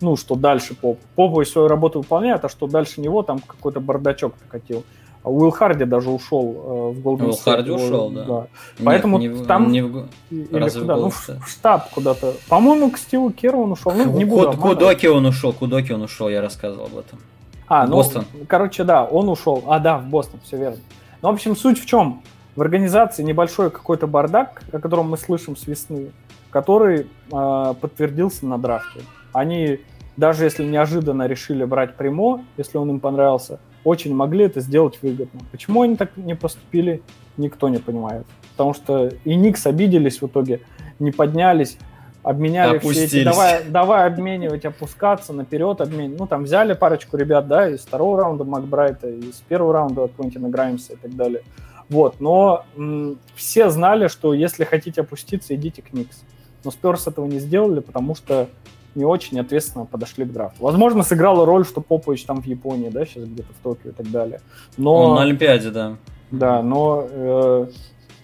[0.00, 0.98] Ну, что дальше Поп.
[1.14, 4.84] Попович свою работу выполняет, а что дальше него там какой-то бардачок покатил.
[5.24, 8.24] Уилл Харди даже ушел э, в Голден Уилл Харди ушел, да.
[8.24, 8.34] да.
[8.38, 8.48] Нет,
[8.84, 9.70] Поэтому не, там...
[9.70, 10.08] Не в...
[10.30, 10.96] Или куда?
[10.96, 12.34] Ну, в, в штаб куда-то.
[12.48, 13.92] По-моему, к Стиву Керу он ушел.
[13.92, 17.20] Ну, не буду Кудоки он ушел, Кудоки он ушел, я рассказывал об этом.
[17.68, 18.24] А, ну, Бостон.
[18.48, 19.62] короче, да, он ушел.
[19.66, 20.78] А, да, в Бостон, все верно.
[21.22, 22.22] Ну, в общем, суть в чем?
[22.56, 26.10] В организации небольшой какой-то бардак, о котором мы слышим с весны,
[26.50, 29.00] который э, подтвердился на драфте.
[29.32, 29.80] Они,
[30.16, 35.40] даже если неожиданно решили брать Примо, если он им понравился, очень могли это сделать выгодно.
[35.50, 37.02] Почему они так не поступили,
[37.36, 38.26] никто не понимает.
[38.52, 40.60] Потому что и Никс обиделись в итоге,
[40.98, 41.78] не поднялись,
[42.22, 46.18] обменяли все эти, давай, давай обменивать, опускаться, наперед обменивать.
[46.20, 50.92] Ну, там взяли парочку ребят, да, из второго раунда Макбрайта, из первого раунда Квентина Граймса
[50.92, 51.42] и так далее.
[51.88, 56.22] Вот, но м- все знали, что если хотите опуститься, идите к Никс.
[56.64, 58.48] Но Сперс этого не сделали, потому что
[58.94, 60.62] не очень ответственно подошли к драфту.
[60.62, 64.10] Возможно, сыграла роль, что Попович там в Японии, да, сейчас где-то в Токио и так
[64.10, 64.40] далее.
[64.76, 64.94] Но...
[64.94, 65.96] Он на Олимпиаде, да.
[66.30, 67.66] Да, но э,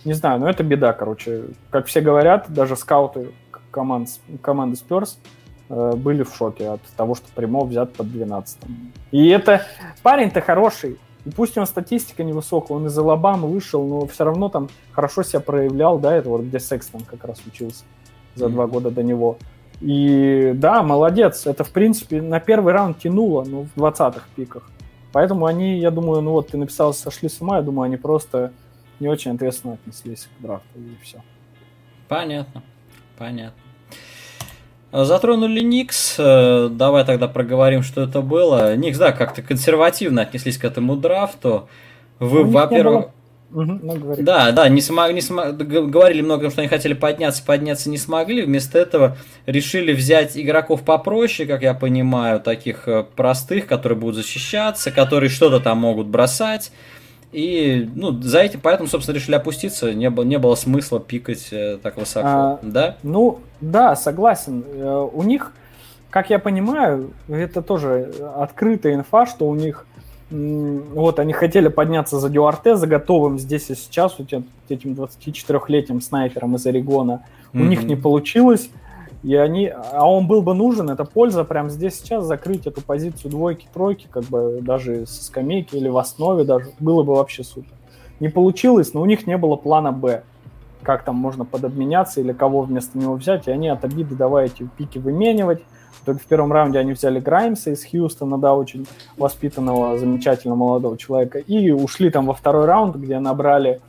[0.04, 1.44] не знаю, но это беда, короче.
[1.70, 3.32] Как все говорят, даже скауты
[3.70, 4.08] команд,
[4.42, 5.18] команды Спёрс
[5.68, 8.58] э, были в шоке от того, что Примо взят под 12
[9.10, 9.62] И это
[10.02, 10.98] парень-то хороший.
[11.24, 15.22] И пусть у него статистика невысокая, он из Алабамы вышел, но все равно там хорошо
[15.22, 17.84] себя проявлял, да, это вот где Секстон как раз учился
[18.34, 18.48] за mm-hmm.
[18.50, 19.36] два года до него.
[19.80, 21.46] И да, молодец.
[21.46, 24.70] Это, в принципе, на первый раунд тянуло, ну, в 20-х пиках.
[25.12, 28.52] Поэтому они, я думаю, ну вот ты написал, сошли с ума, я думаю, они просто
[29.00, 31.22] не очень ответственно отнеслись к драфту, и все.
[32.08, 32.62] Понятно,
[33.16, 33.62] понятно.
[34.90, 38.74] Затронули Никс, э, давай тогда проговорим, что это было.
[38.76, 41.68] Никс, да, как-то консервативно отнеслись к этому драфту.
[42.18, 43.10] Вы, во-первых,
[43.50, 47.88] Угу, ну, да, да, не смог, не смог, говорили много, что они хотели подняться, подняться
[47.88, 48.42] не смогли.
[48.42, 54.90] Вместо этого решили взять игроков попроще, как я понимаю, таких э, простых, которые будут защищаться,
[54.90, 56.72] которые что-то там могут бросать.
[57.32, 59.94] И, ну, за этим, поэтому, собственно, решили опуститься.
[59.94, 62.96] Не было, не было смысла пикать э, так высоко, а, да?
[63.02, 64.62] Ну, да, согласен.
[64.74, 65.52] Э, у них,
[66.10, 69.86] как я понимаю, это тоже открытая инфа, что у них
[70.30, 74.28] вот они хотели подняться за Дюарте, за готовым здесь и сейчас, вот
[74.68, 77.24] этим 24-летним снайпером из Орегона.
[77.52, 77.60] Mm-hmm.
[77.60, 78.70] У них не получилось.
[79.24, 83.32] И они, а он был бы нужен, это польза прямо здесь сейчас закрыть эту позицию
[83.32, 87.72] двойки-тройки, как бы даже со скамейки или в основе даже, было бы вообще супер.
[88.20, 90.22] Не получилось, но у них не было плана Б,
[90.82, 94.68] как там можно подобменяться или кого вместо него взять, и они от обиды давай эти
[94.76, 95.62] пики выменивать.
[96.04, 98.86] Только в первом раунде они взяли Граймса из Хьюстона, да, очень
[99.16, 103.80] воспитанного, замечательного молодого человека, и ушли там во второй раунд, где набрали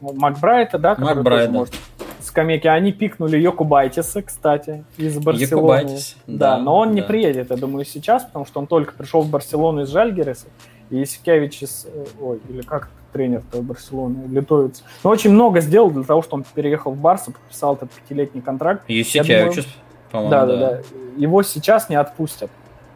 [0.00, 1.74] Макбрайта, да, который Макбрайт, тоже может
[2.20, 2.66] скамейки.
[2.66, 5.42] Они пикнули Йокубайтиса, кстати, из Барселоны.
[5.42, 6.94] Йокубайтис, да, да, но он да.
[6.94, 10.46] не приедет, я думаю, сейчас, потому что он только пришел в Барселону из Жальгереса.
[10.90, 11.86] И Исикевич из...
[11.86, 14.82] Э, ой, или как тренер Барселоны, литовец.
[15.04, 18.84] Но очень много сделал для того, чтобы он переехал в Барсу, подписал этот пятилетний контракт.
[18.88, 19.66] Исикевич,
[20.12, 20.80] по-моему, да, да, да.
[21.16, 22.50] Его сейчас не отпустят.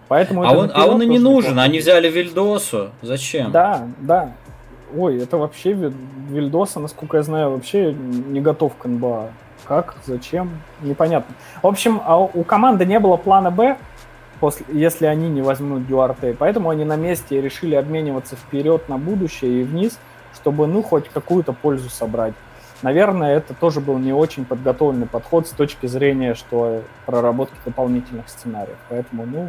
[0.09, 2.91] Поэтому а он, а он и не нужен, они взяли Вильдосу.
[3.03, 3.51] Зачем?
[3.51, 4.33] Да, да.
[4.97, 9.31] Ой, это вообще Вильдоса, насколько я знаю, вообще не готов к НБА.
[9.65, 9.97] Как?
[10.07, 10.63] Зачем?
[10.81, 11.35] Непонятно.
[11.61, 13.77] В общем, а у команды не было плана Б,
[14.39, 16.37] после, если они не возьмут Дюарте.
[16.39, 19.99] Поэтому они на месте решили обмениваться вперед на будущее и вниз,
[20.37, 22.35] чтобы, ну, хоть какую-то пользу собрать
[22.83, 28.77] наверное, это тоже был не очень подготовленный подход с точки зрения, что проработки дополнительных сценариев.
[28.89, 29.49] Поэтому, ну...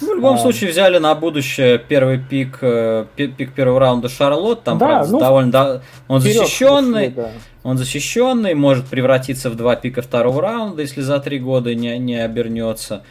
[0.00, 0.38] ну в любом а...
[0.38, 5.20] случае взяли на будущее первый пик, э, пик первого раунда Шарлот, там, да, правда, ну,
[5.20, 5.52] довольно...
[5.52, 7.30] Да, он защищенный, ушли, да.
[7.62, 12.16] он защищенный, может превратиться в два пика второго раунда, если за три года не, не
[12.16, 13.02] обернется.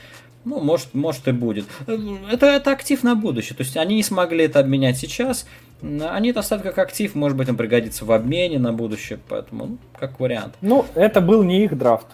[0.45, 1.65] Ну, может, может и будет.
[1.87, 3.57] Это, это актив на будущее.
[3.57, 5.47] То есть они не смогли это обменять сейчас.
[5.81, 10.19] Они достаточно как актив, может быть, им пригодится в обмене на будущее, поэтому, ну, как
[10.19, 10.55] вариант.
[10.61, 12.07] Ну, это был не их драфт.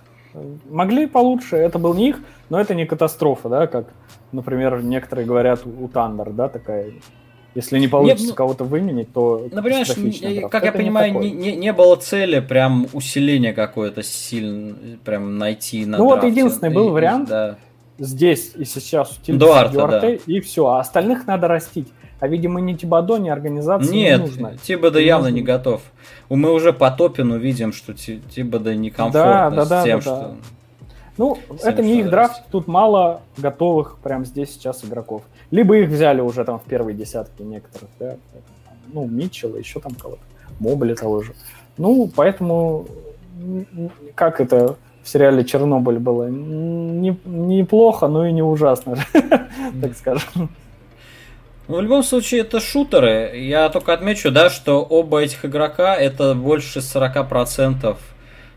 [0.69, 3.87] Могли получше, это был не их, но это не катастрофа, да, как,
[4.31, 6.93] например, некоторые говорят у Тандер, да, такая
[7.53, 9.45] если не получится Нет, ну, кого-то выменить, то...
[9.51, 9.89] Ну, понимаешь,
[10.49, 15.85] как это я понимаю, не, не, не было цели прям усиления какое-то сильно, прям найти
[15.85, 16.27] на Ну драфте.
[16.27, 17.57] вот единственный был и, вариант, да
[18.01, 20.33] здесь и сейчас у Дуарта, Дуарте, да.
[20.33, 20.65] и все.
[20.67, 21.87] А остальных надо растить.
[22.21, 24.57] А, видимо, ни Тибадо, ни организация Нет, не нужно.
[24.57, 25.35] Тибадо не явно нужно.
[25.37, 25.81] не готов.
[26.29, 30.15] Мы уже по Топину видим, что Тибадо некомфортно да, да, да, с тем, да, что...
[30.15, 30.35] Да.
[31.17, 35.23] Ну, Всем это не их драфт, тут мало готовых прямо здесь сейчас игроков.
[35.49, 38.15] Либо их взяли уже там в первой десятке некоторых, да,
[38.93, 40.21] ну, Митчелла, еще там кого-то,
[40.59, 41.33] Мобли того же.
[41.77, 42.85] Ну, поэтому,
[44.13, 46.29] как это, в сериале Чернобыль было.
[46.29, 48.95] Не, неплохо, но и не ужасно,
[49.81, 50.49] так скажем.
[51.71, 53.31] Ну, в любом случае, это шутеры.
[53.39, 57.95] Я только отмечу, да, что оба этих игрока это больше 40%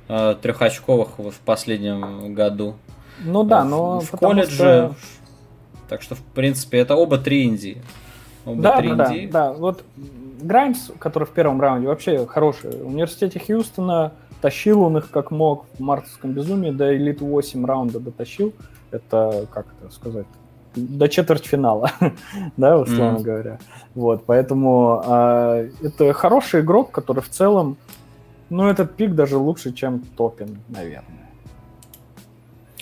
[0.08, 2.74] э, трехочковых в последнем году.
[3.24, 4.54] Ну да, но в колледже.
[4.54, 4.94] Что...
[5.88, 7.80] Так что, в принципе, это оба три Индии.
[8.44, 9.52] Да, да, да, да.
[9.52, 9.84] Вот
[10.42, 12.72] Граймс, который в первом раунде, вообще хороший.
[12.72, 14.10] В университете Хьюстона
[14.40, 18.52] тащил он их как мог в мартовском безумии, до Элит 8 раунда дотащил.
[18.90, 20.26] Это, как это сказать,
[20.74, 21.90] до четвертьфинала,
[22.56, 23.22] да, условно mm-hmm.
[23.22, 23.58] говоря.
[23.94, 27.76] Вот, поэтому э, это хороший игрок, который в целом,
[28.50, 31.24] ну, этот пик даже лучше, чем Топин, наверное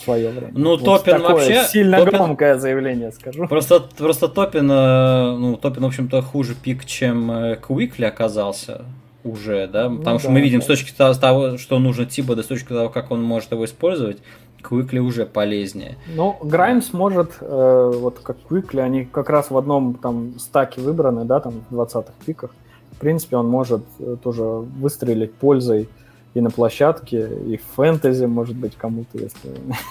[0.03, 0.53] свое время.
[0.53, 1.65] Ну, вот Топин вообще...
[1.65, 2.19] Сильно Топин...
[2.19, 3.47] громкое заявление, скажу.
[3.47, 8.85] Просто, просто Топин, э, ну, Топин, в общем-то, хуже пик, чем э, Куикли оказался
[9.25, 10.65] уже, да, ну, потому да, что мы видим да.
[10.65, 14.19] с точки того, что нужно Тиба, да с точки того, как он может его использовать,
[14.63, 15.97] Квикли уже полезнее.
[16.15, 21.25] Ну, Граймс может, э, вот как Квикли, они как раз в одном там стаке выбраны,
[21.25, 22.51] да, там в 20-х пиках.
[22.93, 25.89] В принципе, он может э, тоже выстрелить пользой
[26.35, 29.51] и на площадке, и в фэнтези, может быть, кому-то, если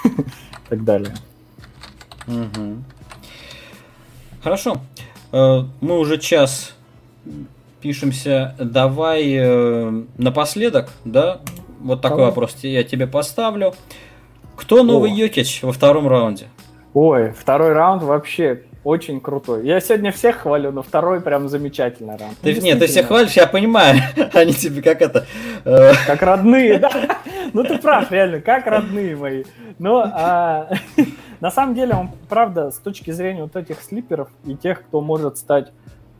[0.69, 1.13] так далее.
[4.41, 4.77] Хорошо.
[5.31, 6.75] Э, мы уже час
[7.81, 8.55] пишемся.
[8.59, 11.41] Давай э, напоследок, да,
[11.79, 13.73] вот такой вопрос я тебе поставлю.
[14.55, 15.13] Кто новый О.
[15.13, 16.47] Йокич во втором раунде?
[16.93, 19.65] Ой, второй раунд вообще очень крутой.
[19.65, 22.37] Я сегодня всех хвалю, но второй прям замечательный раунд.
[22.41, 23.99] Ты, нет, ты всех хвалишь, я понимаю.
[24.33, 25.25] Они тебе как это...
[25.63, 26.89] Э, как родные, да?
[27.53, 29.43] Ну ты прав, реально, как родные мои.
[29.77, 30.69] Но а,
[31.41, 35.37] на самом деле он, правда, с точки зрения вот этих слиперов и тех, кто может
[35.37, 35.71] стать...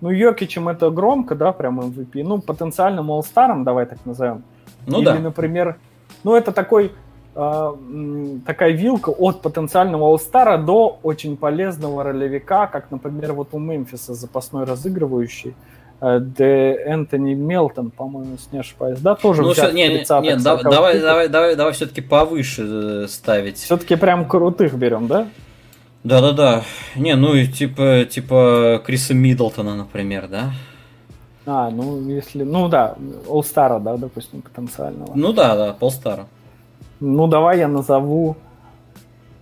[0.02, 2.24] Ну, Йокичем это громко, да, прям MVP.
[2.24, 4.44] Ну, потенциальным All-Старом, давай так назовем.
[4.88, 5.16] Ну Или, да.
[5.20, 5.78] например,
[6.24, 6.92] ну это такой
[7.34, 14.66] такая вилка от потенциального All-Star до очень полезного ролевика, как, например, вот у Мемфиса запасной
[14.66, 15.56] разыгрывающий,
[16.02, 20.36] э, Де Энтони Мелтон, по-моему, если не ошибаюсь, да, тоже ну, все, не, не, не,
[20.38, 23.58] давай, давай, давай, давай все-таки повыше э, ставить.
[23.58, 25.28] Все-таки прям крутых берем, да?
[26.04, 26.64] Да-да-да.
[26.96, 30.52] Не, ну и типа, типа Криса Миддлтона, например, да?
[31.46, 32.96] А, ну если, ну да,
[33.28, 35.14] All-Star, да, допустим, потенциального.
[35.16, 36.26] Ну да, да, All-Star.
[37.02, 38.38] Ну, давай я назову...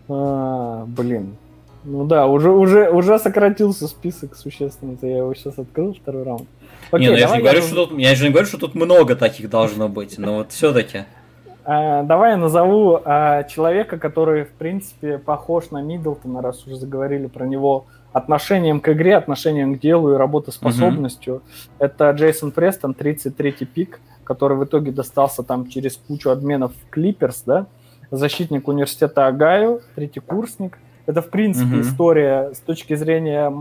[0.07, 1.35] А, блин.
[1.83, 4.97] Ну да, уже, уже, уже сократился список существенно.
[5.01, 6.47] Я его сейчас открыл, второй раунд.
[6.91, 7.65] Окей, не, ну я, же не говорю, я...
[7.65, 11.03] что тут, я же не говорю, что тут много таких должно быть, но вот все-таки.
[11.65, 17.27] А, давай я назову а, человека, который, в принципе, похож на Миддлтона, раз уже заговорили
[17.27, 21.35] про него, отношением к игре, отношением к делу и работоспособностью.
[21.35, 21.43] Угу.
[21.79, 23.99] Это Джейсон Престон, 33-й пик
[24.29, 27.65] который в итоге достался там через кучу обменов в Клиперс, да,
[28.11, 30.77] защитник университета Агаю, третий курсник.
[31.07, 31.81] Это, в принципе, mm-hmm.
[31.81, 33.51] история с точки зрения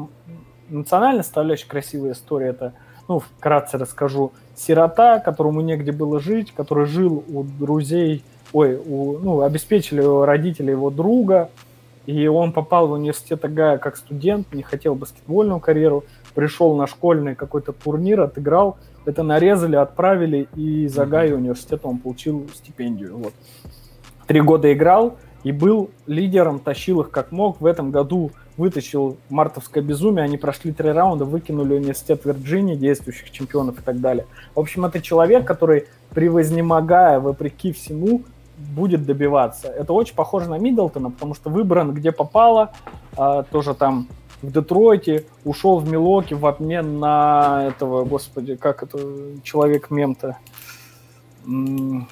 [0.68, 2.48] национальной составляющей красивая история.
[2.48, 2.74] Это,
[3.08, 9.40] ну, вкратце расскажу, сирота, которому негде было жить, который жил у друзей, ой, у, ну,
[9.40, 11.48] обеспечили его родители его друга,
[12.04, 16.04] и он попал в университет Агая как студент, не хотел баскетбольную карьеру,
[16.39, 22.49] пришел на школьный какой-то турнир, отыграл, это нарезали, отправили, и за Гай университета он получил
[22.55, 23.18] стипендию.
[23.18, 23.32] Вот.
[24.28, 27.61] Три года играл и был лидером, тащил их как мог.
[27.61, 33.80] В этом году вытащил мартовское безумие, они прошли три раунда, выкинули университет Вирджинии, действующих чемпионов
[33.80, 34.24] и так далее.
[34.55, 38.22] В общем, это человек, который, превознемогая вопреки всему,
[38.57, 39.66] будет добиваться.
[39.66, 42.70] Это очень похоже на Миддлтона, потому что выбран где попало,
[43.16, 44.07] а, тоже там
[44.43, 48.99] в Детройте, ушел в Милоки в обмен на этого, господи, как это,
[49.43, 50.36] человек мем-то.
[51.47, 52.07] Mm.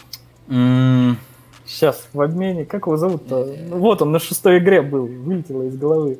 [1.66, 3.46] Сейчас, в обмене, как его зовут-то?
[3.70, 6.18] Вот он на шестой игре был, вылетело из головы.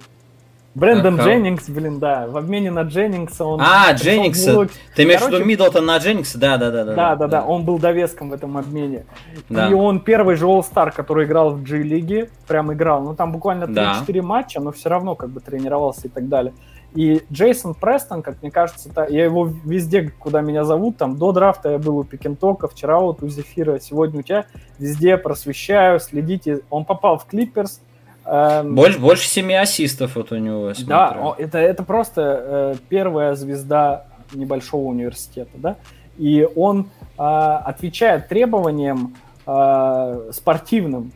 [0.76, 2.26] Брэндон Дженнингс, блин, да.
[2.26, 3.62] В обмене на Дженнингса он...
[3.62, 4.68] А, Дженнингса.
[4.94, 6.38] Ты имеешь в виду Миддлтон на Дженнингса?
[6.38, 6.84] Да, да, да.
[6.84, 7.44] Да, да, да, да.
[7.44, 9.06] Он был довеском в этом обмене.
[9.48, 9.70] Да.
[9.70, 12.28] И он первый же All-Star, который играл в G-лиге.
[12.46, 13.02] Прям играл.
[13.02, 14.22] Ну, там буквально 3-4 да.
[14.22, 16.52] матча, но все равно как бы тренировался и так далее.
[16.94, 21.72] И Джейсон Престон, как мне кажется, я его везде, куда меня зовут, там до драфта
[21.72, 24.46] я был у Пикентока, вчера вот у Зефира, сегодня у тебя,
[24.78, 26.60] везде просвещаю, следите.
[26.70, 27.82] Он попал в Клиперс,
[28.26, 30.72] Эм, больше, больше семи ассистов вот у него.
[30.86, 35.76] Да, это, это просто э, первая звезда небольшого университета, да,
[36.18, 39.16] и он э, отвечает требованиям
[39.46, 41.12] э, спортивным,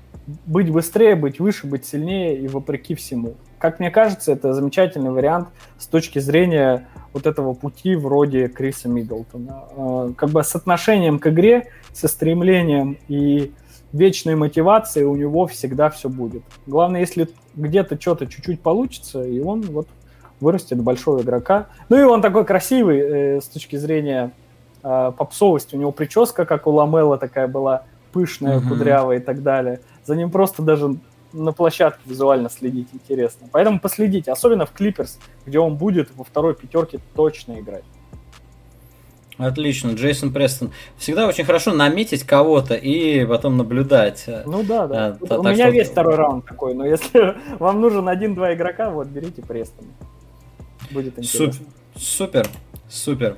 [0.46, 3.34] быть быстрее, быть выше, быть сильнее и вопреки всему.
[3.58, 5.48] Как мне кажется, это замечательный вариант
[5.78, 9.64] с точки зрения вот этого пути вроде Криса Миддлтона.
[9.76, 13.52] Э, как бы с отношением к игре, со стремлением и
[13.92, 16.42] вечной мотивации у него всегда все будет.
[16.66, 19.88] Главное, если где-то что-то чуть-чуть получится, и он вот
[20.40, 21.66] вырастет большого игрока.
[21.88, 24.32] Ну и он такой красивый э, с точки зрения
[24.82, 25.74] э, попсовости.
[25.74, 28.68] У него прическа, как у Ламела, такая была пышная, mm-hmm.
[28.68, 29.80] кудрявая и так далее.
[30.04, 30.96] За ним просто даже
[31.32, 33.48] на площадке визуально следить интересно.
[33.52, 37.84] Поэтому последите, особенно в Клиперс, где он будет во второй пятерке точно играть.
[39.40, 40.70] Отлично, Джейсон Престон.
[40.98, 44.26] Всегда очень хорошо наметить кого-то и потом наблюдать.
[44.44, 45.16] Ну да, да.
[45.28, 45.70] А, У меня что...
[45.70, 49.86] весь второй раунд такой, но если вам нужен один-два игрока, вот берите Престон.
[50.90, 51.64] Будет интересно.
[51.96, 52.46] Супер,
[52.88, 53.36] супер.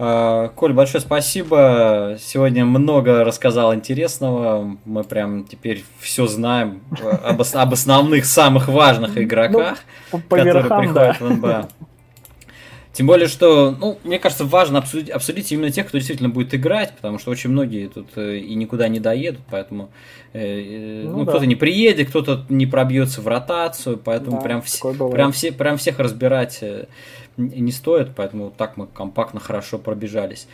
[0.00, 2.16] А, Коль, большое спасибо.
[2.20, 4.76] Сегодня много рассказал интересного.
[4.84, 6.82] Мы прям теперь все знаем
[7.24, 9.78] об, об основных, самых важных ну, игроках,
[10.12, 11.24] ну, по, по которые верхам, приходят да.
[11.24, 11.68] в НБА.
[12.98, 16.94] Тем более, что, ну, мне кажется, важно обсудить, обсудить именно тех, кто действительно будет играть,
[16.96, 19.90] потому что очень многие тут э, и никуда не доедут, поэтому
[20.32, 21.30] э, э ну, ну, да.
[21.30, 25.76] кто-то не приедет, кто-то не пробьется в ротацию, поэтому да, прям, вс- прям, все, прям
[25.76, 26.86] всех разбирать э,
[27.36, 30.48] не стоит, поэтому так мы компактно хорошо пробежались.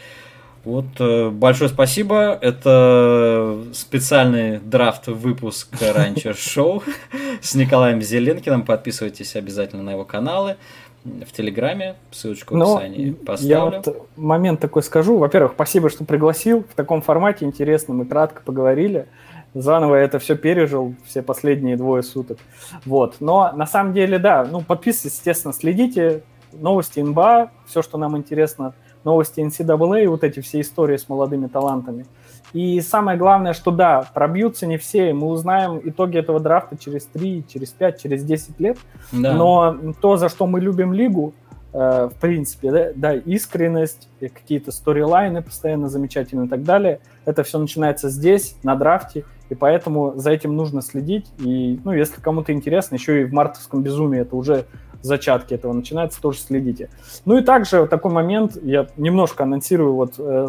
[0.64, 0.99] Вот,
[1.32, 2.38] большое спасибо.
[2.40, 6.82] Это специальный драфт выпуск ранчер шоу
[7.42, 8.64] с Николаем Зеленкиным.
[8.64, 10.57] Подписывайтесь обязательно на его каналы
[11.05, 13.48] в Телеграме, ссылочку в Но описании поставлю.
[13.48, 15.18] Я вот момент такой скажу.
[15.18, 16.64] Во-первых, спасибо, что пригласил.
[16.68, 19.07] В таком формате интересно, мы кратко поговорили.
[19.52, 22.38] Заново это все пережил все последние двое суток.
[22.86, 23.16] Вот.
[23.20, 26.22] Но на самом деле, да, ну подписывайтесь, естественно, следите.
[26.52, 32.07] Новости НБА, все, что нам интересно, новости NCAA, вот эти все истории с молодыми талантами.
[32.55, 37.44] И самое главное, что да, пробьются не все, мы узнаем итоги этого драфта через 3,
[37.52, 38.78] через 5, через 10 лет.
[39.11, 39.34] Да.
[39.34, 41.34] Но то, за что мы любим лигу,
[41.72, 47.59] э, в принципе, да, да искренность, какие-то сторилайны постоянно замечательные и так далее, это все
[47.59, 51.26] начинается здесь, на драфте, и поэтому за этим нужно следить.
[51.38, 54.66] И, ну, если кому-то интересно, еще и в мартовском безумии это уже
[55.03, 56.88] зачатки этого начинаются, тоже следите.
[57.26, 60.49] Ну и также такой момент, я немножко анонсирую, вот э,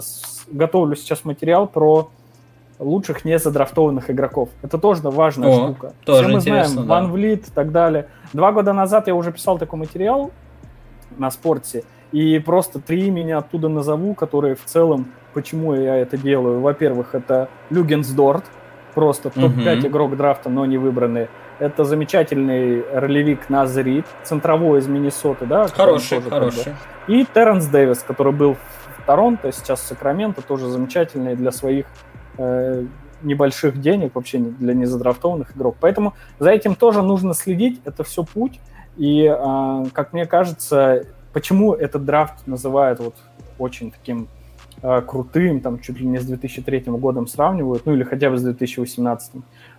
[0.50, 2.10] готовлю сейчас материал про
[2.80, 4.50] лучших незадрафтованных игроков.
[4.62, 5.94] Это тоже важная О, штука.
[6.06, 6.82] Тоже Все мы знаем, да.
[6.84, 8.08] Ван Влит и так далее.
[8.34, 10.32] Два года назад я уже писал такой материал
[11.18, 16.62] на спорте, и просто три имени оттуда назову, которые в целом, почему я это делаю.
[16.62, 18.46] Во-первых, это Люгенсдорт,
[18.96, 19.88] просто топ-5 угу.
[19.88, 21.28] игрок драфта, но не выбранный.
[21.60, 25.68] Это замечательный ролевик Назрит, центровой из Миннесоты, да?
[25.68, 26.64] Хороший, хороший.
[26.64, 26.74] Как
[27.08, 27.14] бы.
[27.14, 28.58] И Терренс Дэвис, который был
[29.06, 31.86] Торонто, сейчас в Сакраменто, тоже замечательный для своих
[32.38, 32.86] э,
[33.22, 35.78] небольших денег, вообще для незадрафтованных игроков.
[35.80, 38.60] Поэтому за этим тоже нужно следить, это все путь.
[38.98, 43.16] И, э, как мне кажется, почему этот драфт называют вот
[43.60, 44.28] очень таким
[44.82, 48.44] э, крутым, там чуть ли не с 2003 годом сравнивают, ну или хотя бы с
[48.44, 49.34] 2018.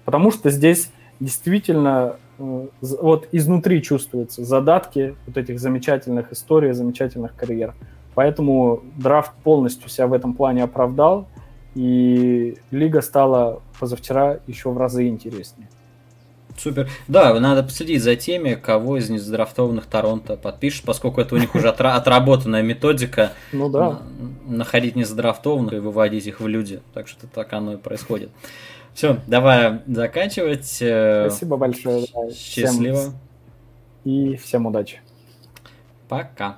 [0.05, 0.91] Потому что здесь
[1.21, 7.75] действительно э, вот изнутри чувствуются задатки вот этих замечательных историй, замечательных карьер.
[8.15, 11.29] Поэтому драфт полностью себя в этом плане оправдал,
[11.75, 15.69] и лига стала позавчера еще в разы интереснее.
[16.57, 16.89] Супер.
[17.09, 21.69] Да, надо последить за теми, кого из незадрафтованных Торонто подпишет, поскольку это у них уже
[21.69, 24.01] отработанная методика ну, да.
[24.47, 26.81] находить незадрафтованных и выводить их в люди.
[26.95, 28.31] Так что так оно и происходит.
[28.95, 30.79] Все, давай заканчивать.
[30.81, 32.07] Э, Спасибо большое.
[32.35, 32.99] Счастливо.
[32.99, 33.15] Всем...
[34.05, 35.01] И всем удачи.
[36.09, 36.57] Пока.